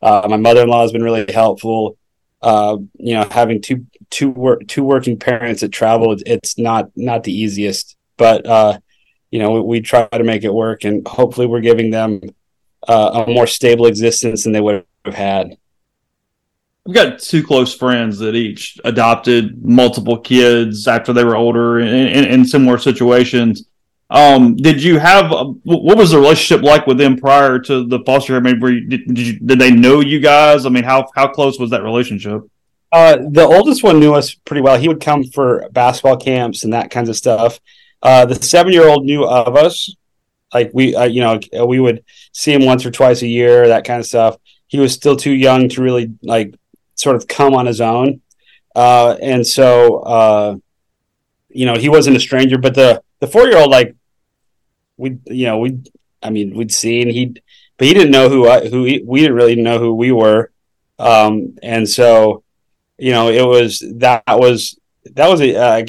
[0.00, 1.98] Uh, my mother in law has been really helpful.
[2.40, 7.24] Uh, you know, having two two work two working parents that travel it's not not
[7.24, 8.78] the easiest but uh
[9.30, 12.20] you know we, we try to make it work and hopefully we're giving them
[12.86, 15.56] uh, a more stable existence than they would have had
[16.88, 21.88] I've got two close friends that each adopted multiple kids after they were older in,
[21.88, 23.66] in, in similar situations.
[24.08, 28.32] Um, did you have what was the relationship like with them prior to the foster
[28.32, 28.36] care?
[28.38, 30.64] I mean, you, did, did, you, did they know you guys?
[30.64, 32.40] I mean, how how close was that relationship?
[32.90, 34.78] Uh, the oldest one knew us pretty well.
[34.78, 37.60] He would come for basketball camps and that kinds of stuff.
[38.02, 39.94] Uh, the seven year old knew of us.
[40.54, 43.84] Like we, uh, you know, we would see him once or twice a year, that
[43.84, 44.36] kind of stuff.
[44.66, 46.54] He was still too young to really like
[46.94, 48.22] sort of come on his own.
[48.74, 50.56] Uh, and so, uh,
[51.48, 53.94] you know, he wasn't a stranger, but the, the four year old, like
[54.96, 55.78] we, you know, we,
[56.22, 57.34] I mean, we'd seen he,
[57.76, 60.50] but he didn't know who I, who he, we didn't really know who we were.
[60.98, 62.42] Um, and so,
[62.98, 64.78] you know, it was that was
[65.14, 65.82] that was a uh, I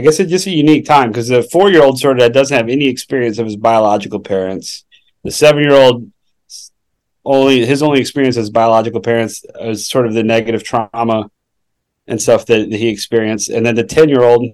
[0.00, 2.68] guess it's just a unique time because the four year old sort of doesn't have
[2.68, 4.84] any experience of his biological parents.
[5.24, 6.10] The seven year old
[7.24, 11.30] only his only experience as biological parents is sort of the negative trauma
[12.06, 14.46] and stuff that, he experienced, and then the ten year old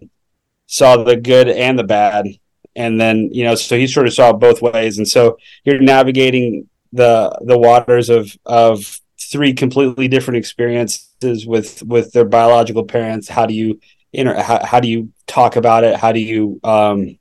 [0.66, 2.26] saw the good and the bad,
[2.74, 6.68] and then you know so he sort of saw both ways, and so you're navigating
[6.92, 13.28] the the waters of of three completely different experiences with with their biological parents.
[13.28, 13.80] How do you
[14.12, 15.96] inter how, how do you talk about it?
[15.96, 17.18] How do you um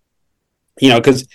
[0.80, 1.28] you know because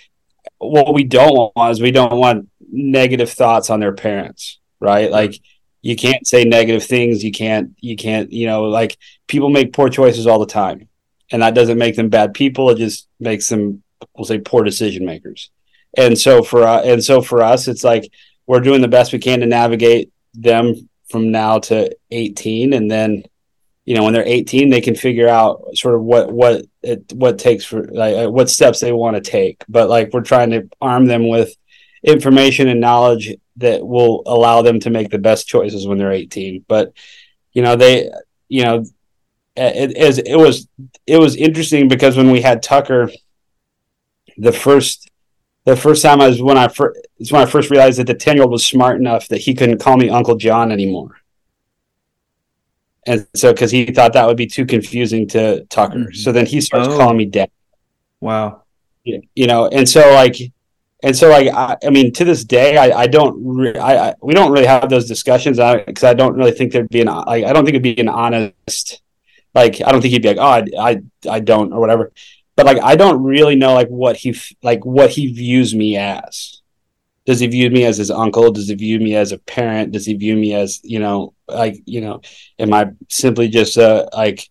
[0.59, 5.11] what we don't want is we don't want negative thoughts on their parents right?
[5.11, 5.39] Like
[5.81, 7.23] you can't say negative things.
[7.23, 8.97] You can't you can't you know like
[9.27, 10.87] people make poor choices all the time
[11.31, 12.69] and that doesn't make them bad people.
[12.69, 13.83] It just makes them
[14.15, 15.49] we'll say poor decision makers.
[15.95, 18.11] And so for uh, and so for us it's like
[18.45, 23.23] we're doing the best we can to navigate them from now to 18 and then
[23.87, 27.39] you know when they're 18 they can figure out sort of what what it what
[27.39, 29.63] takes for like uh, what steps they want to take.
[29.67, 31.55] But like we're trying to arm them with
[32.03, 36.63] information and knowledge that will allow them to make the best choices when they're 18
[36.67, 36.93] but
[37.53, 38.07] you know they
[38.47, 38.83] you know
[39.55, 40.67] it, it, it was
[41.07, 43.09] it was interesting because when we had Tucker
[44.37, 45.09] the first
[45.65, 48.13] the first time I was when I first it's when I first realized that the
[48.13, 51.19] ten year old was smart enough that he couldn't call me Uncle John anymore,
[53.07, 56.13] and so because he thought that would be too confusing to Tucker, mm-hmm.
[56.13, 56.97] so then he starts oh.
[56.97, 57.49] calling me Dad.
[58.19, 58.63] Wow.
[59.03, 60.35] you know, and so like,
[61.03, 64.15] and so like, I, I mean, to this day, I, I don't, re- I, I,
[64.21, 67.45] we don't really have those discussions because I, don't really think there'd be an, like,
[67.45, 69.01] I don't think it'd be an honest,
[69.53, 72.11] like, I don't think he'd be like, oh, I, I, I don't or whatever,
[72.55, 76.61] but like, I don't really know like what he, like what he views me as.
[77.27, 78.51] Does he view me as his uncle?
[78.51, 79.91] Does he view me as a parent?
[79.91, 82.21] Does he view me as, you know, like, you know,
[82.57, 84.49] am I simply just uh like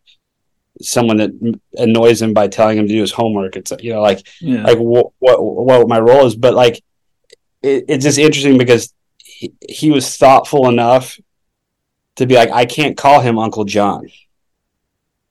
[0.82, 3.56] someone that annoys him by telling him to do his homework.
[3.56, 4.62] It's you know like yeah.
[4.62, 6.82] like what, what what my role is, but like
[7.62, 11.18] it, it's just interesting because he, he was thoughtful enough
[12.16, 14.06] to be like I can't call him Uncle John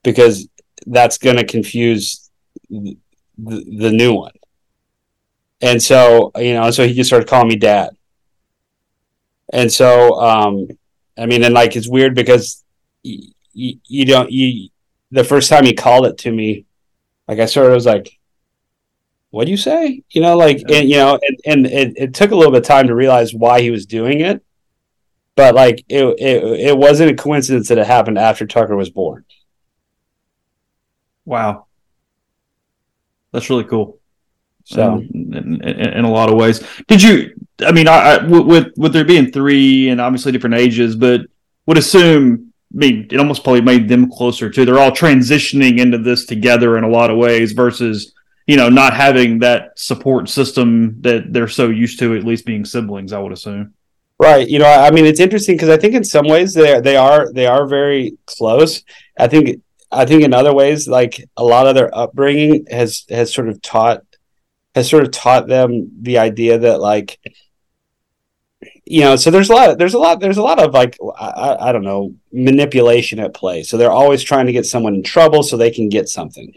[0.03, 0.47] because
[0.85, 2.29] that's going to confuse
[2.69, 2.97] the,
[3.37, 4.33] the new one.
[5.61, 7.95] And so, you know, so he just started calling me dad.
[9.51, 10.67] And so, um,
[11.17, 12.63] I mean, and like it's weird because
[13.03, 14.69] you, you don't you
[15.11, 16.65] the first time he called it to me,
[17.27, 18.19] like I sort of was like,
[19.29, 20.77] "What do you say?" You know, like yeah.
[20.77, 23.33] and you know, and, and it, it took a little bit of time to realize
[23.33, 24.43] why he was doing it,
[25.35, 29.25] but like it it it wasn't a coincidence that it happened after Tucker was born.
[31.23, 31.65] Wow,
[33.31, 33.99] that's really cool.
[34.65, 37.33] So, um, in, in, in, a lot of ways, did you?
[37.61, 41.21] I mean, I, I, with with there being three and obviously different ages, but
[41.67, 44.65] would assume I mean, it almost probably made them closer too.
[44.65, 48.13] They're all transitioning into this together in a lot of ways versus,
[48.47, 52.65] you know, not having that support system that they're so used to, at least being
[52.65, 53.73] siblings, I would assume.
[54.19, 54.47] Right.
[54.47, 57.31] You know, I mean, it's interesting because I think in some ways they they are
[57.31, 58.83] they are very close.
[59.17, 59.61] I think
[59.91, 63.61] I think in other ways, like a lot of their upbringing has has sort of
[63.61, 64.03] taught
[64.75, 67.17] has sort of taught them the idea that like
[68.83, 71.57] you know so there's a lot there's a lot there's a lot of like I,
[71.59, 75.41] I don't know manipulation at play so they're always trying to get someone in trouble
[75.41, 76.53] so they can get something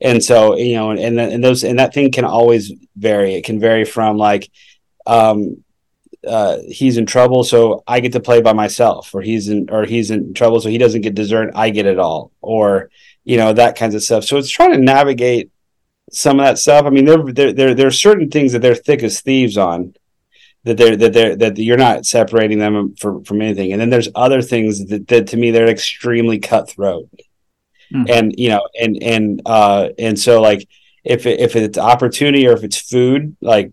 [0.00, 3.60] and so you know and and those and that thing can always vary it can
[3.60, 4.50] vary from like
[5.06, 5.62] um
[6.26, 9.84] uh, he's in trouble, so I get to play by myself, or he's in, or
[9.84, 11.52] he's in trouble, so he doesn't get dessert.
[11.54, 12.90] I get it all, or
[13.22, 14.24] you know that kinds of stuff.
[14.24, 15.52] So it's trying to navigate
[16.10, 16.86] some of that stuff.
[16.86, 19.94] I mean, there there there, there are certain things that they're thick as thieves on,
[20.64, 23.72] that they're that they're that you're not separating them from from anything.
[23.72, 27.08] And then there's other things that, that to me they're extremely cutthroat.
[27.92, 28.04] Mm-hmm.
[28.08, 30.68] And you know, and and uh and so like
[31.04, 33.72] if it, if it's opportunity or if it's food, like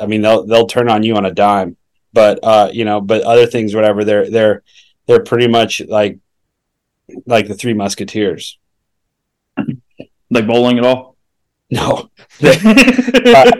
[0.00, 1.76] I mean they'll they'll turn on you on a dime.
[2.12, 4.62] But uh, you know, but other things, whatever, they're they're
[5.06, 6.18] they're pretty much like
[7.26, 8.58] like the three musketeers.
[10.30, 11.15] Like bowling at all?
[11.70, 12.10] No.
[12.42, 13.50] uh,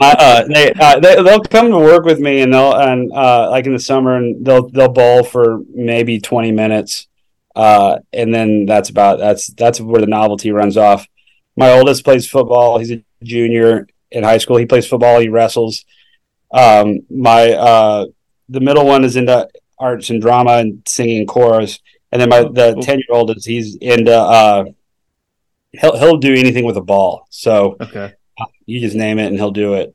[0.00, 3.66] uh, they, uh, they they'll come to work with me and they'll and uh, like
[3.66, 7.08] in the summer and they'll they'll bowl for maybe twenty minutes,
[7.56, 11.08] uh, and then that's about that's that's where the novelty runs off.
[11.56, 12.78] My oldest plays football.
[12.78, 14.56] He's a junior in high school.
[14.56, 15.18] He plays football.
[15.20, 15.84] He wrestles.
[16.52, 18.06] Um, my uh,
[18.48, 21.80] the middle one is into arts and drama and singing chorus,
[22.12, 24.66] and then my the ten year old is he's into uh,
[25.80, 27.26] he'll he'll do anything with a ball.
[27.30, 28.14] So okay
[28.66, 29.94] you just name it and he'll do it.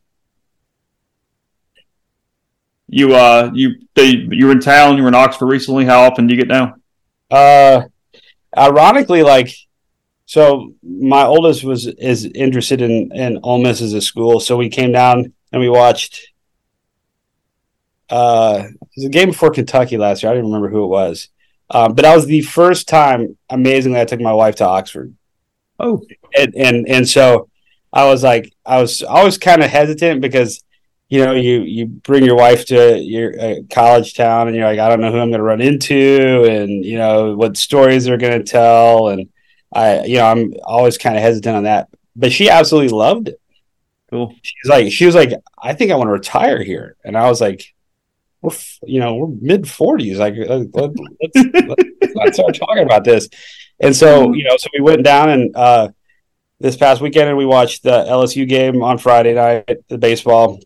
[2.88, 5.86] You uh you they you were in town, you were in Oxford recently.
[5.86, 6.82] How often do you get down?
[7.30, 7.84] Uh
[8.58, 9.54] ironically like
[10.26, 14.70] so my oldest was is interested in in Ole Miss as a school, so we
[14.70, 16.32] came down and we watched
[18.10, 20.32] uh it was a game before Kentucky last year.
[20.32, 21.30] I didn't remember who it was.
[21.70, 25.16] Um, but that was the first time amazingly I took my wife to Oxford.
[25.82, 26.06] Oh.
[26.38, 27.50] And and and so
[27.92, 30.64] I was like, I was always kind of hesitant because,
[31.10, 34.80] you know, you you bring your wife to your uh, college town and you're like,
[34.80, 38.18] I don't know who I'm going to run into, and you know what stories they're
[38.18, 39.28] going to tell, and
[39.74, 41.90] I, you know, I'm always kind of hesitant on that.
[42.16, 43.42] But she absolutely loved it.
[44.10, 44.36] Cool.
[44.42, 45.32] She's like, she was like,
[45.62, 47.74] I think I want to retire here, and I was like,
[48.42, 48.52] we're,
[48.84, 50.20] you know, we're mid forties.
[50.20, 53.28] Like, let, us let's, let's start talking about this.
[53.82, 55.56] And so, you know, so we went down and.
[55.56, 55.90] uh
[56.62, 60.60] this past weekend and we watched the LSU game on Friday night, the baseball.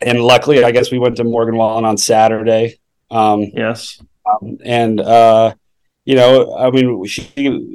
[0.00, 2.78] And luckily, I guess we went to Morgan Wallen on Saturday.
[3.10, 4.00] Um, yes.
[4.24, 5.54] Um, and, uh,
[6.04, 7.10] you know, I mean, we,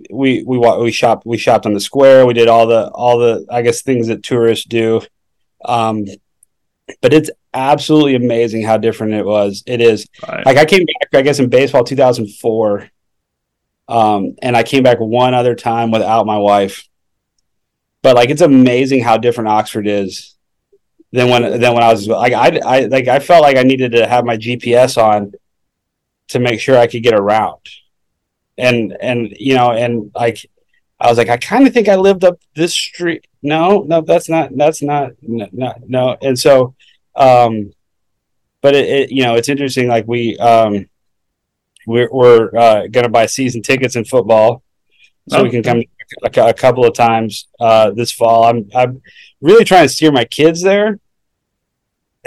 [0.09, 2.25] we, we, we shopped, we shopped on the square.
[2.25, 5.01] We did all the, all the, I guess, things that tourists do.
[5.65, 6.05] Um,
[7.01, 9.63] but it's absolutely amazing how different it was.
[9.65, 10.45] It is right.
[10.45, 12.89] like I came back, I guess, in baseball 2004.
[13.89, 16.89] Um, and I came back one other time without my wife
[18.01, 20.35] but like it's amazing how different Oxford is
[21.11, 23.93] than when than when I was like I, I like I felt like I needed
[23.93, 25.33] to have my GPS on
[26.29, 27.61] to make sure I could get around,
[28.57, 30.45] and and you know and like
[30.99, 33.25] I was like, I kind of think I lived up this street.
[33.41, 35.73] No, no, that's not, that's not, no, no.
[35.87, 36.17] no.
[36.21, 36.75] And so,
[37.15, 37.71] um,
[38.61, 39.87] but it, it, you know, it's interesting.
[39.87, 40.89] Like we, um,
[41.89, 44.61] we're, we're uh, going to buy season tickets in football
[45.27, 45.83] so we can come
[46.23, 48.45] a, a couple of times uh, this fall.
[48.45, 49.01] I'm, I'm
[49.41, 50.99] really trying to steer my kids there.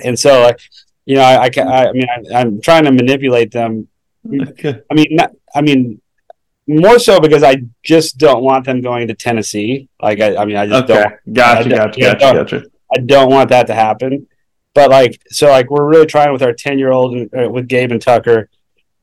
[0.03, 0.61] And so, like,
[1.05, 3.89] you know, I, I, I mean, I, am trying to manipulate them.
[4.27, 4.81] Okay.
[4.91, 6.01] I mean, not, I mean,
[6.67, 9.89] more so because I just don't want them going to Tennessee.
[10.01, 11.03] Like, I, I mean, I just okay.
[11.03, 11.35] don't.
[11.35, 12.63] Gotcha, I, gotcha, gotcha, gotcha.
[12.95, 14.27] I don't want that to happen.
[14.75, 17.93] But like, so like, we're really trying with our ten year old uh, with Gabe
[17.93, 18.49] and Tucker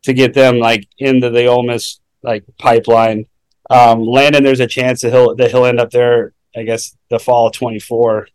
[0.03, 3.25] to get them like into the Ole Miss like pipeline.
[3.69, 6.33] Um, Landon, there's a chance that he'll that he'll end up there.
[6.55, 8.27] I guess the fall of 24.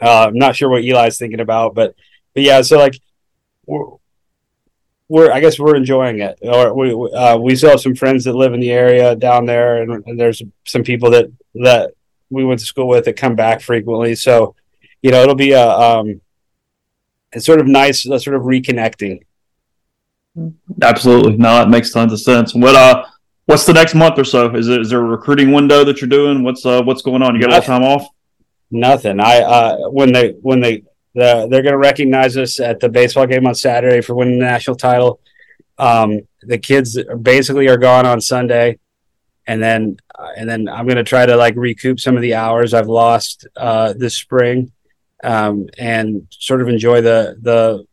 [0.00, 1.94] Uh, I'm not sure what Eli's thinking about, but
[2.34, 2.62] but yeah.
[2.62, 3.00] So like,
[3.66, 3.96] we're,
[5.08, 6.38] we're I guess we're enjoying it.
[6.42, 9.82] Or we uh, we still have some friends that live in the area down there,
[9.82, 11.26] and, and there's some people that
[11.56, 11.92] that
[12.30, 14.14] we went to school with that come back frequently.
[14.14, 14.54] So
[15.02, 16.20] you know, it'll be a um,
[17.32, 19.24] it's sort of nice, sort of reconnecting.
[20.82, 22.54] Absolutely, no, it makes tons of sense.
[22.54, 23.04] What uh,
[23.46, 24.54] what's the next month or so?
[24.54, 26.42] Is it is there a recruiting window that you're doing?
[26.42, 27.34] What's uh, what's going on?
[27.34, 28.06] You got a little time off?
[28.70, 29.20] Nothing.
[29.20, 30.82] I uh, when they when they
[31.14, 34.44] the, they're going to recognize us at the baseball game on Saturday for winning the
[34.44, 35.20] national title.
[35.78, 38.78] Um, the kids basically are gone on Sunday,
[39.46, 42.34] and then uh, and then I'm going to try to like recoup some of the
[42.34, 44.72] hours I've lost uh, this spring
[45.24, 47.84] um, and sort of enjoy the the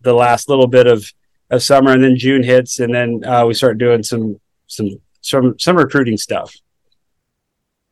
[0.00, 1.04] the last little bit of
[1.52, 5.58] of summer, and then June hits, and then uh, we start doing some some some
[5.58, 6.52] some recruiting stuff.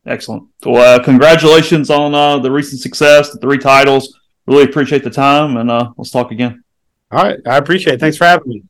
[0.05, 0.49] Excellent.
[0.65, 4.19] Well, uh, congratulations on uh, the recent success, the three titles.
[4.47, 6.63] Really appreciate the time, and uh, let's talk again.
[7.11, 7.99] All right, I appreciate it.
[7.99, 8.63] Thanks for having me.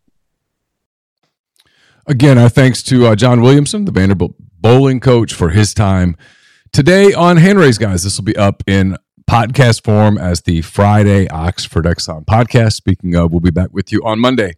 [2.05, 6.17] Again, our thanks to uh, John Williamson, the Vanderbilt bowling coach, for his time
[6.73, 8.03] today on Hand Raise, guys.
[8.03, 8.97] This will be up in
[9.29, 12.73] podcast form as the Friday Oxford Exxon podcast.
[12.73, 14.55] Speaking of, we'll be back with you on Monday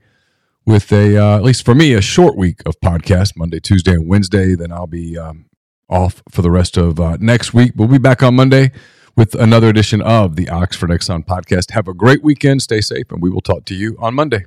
[0.66, 4.08] with a, uh, at least for me, a short week of podcast Monday, Tuesday, and
[4.08, 4.56] Wednesday.
[4.56, 5.46] Then I'll be um,
[5.90, 7.74] off for the rest of uh, next week.
[7.76, 8.72] We'll be back on Monday
[9.16, 11.72] with another edition of the Oxford Exxon podcast.
[11.72, 12.62] Have a great weekend.
[12.62, 14.46] Stay safe, and we will talk to you on Monday.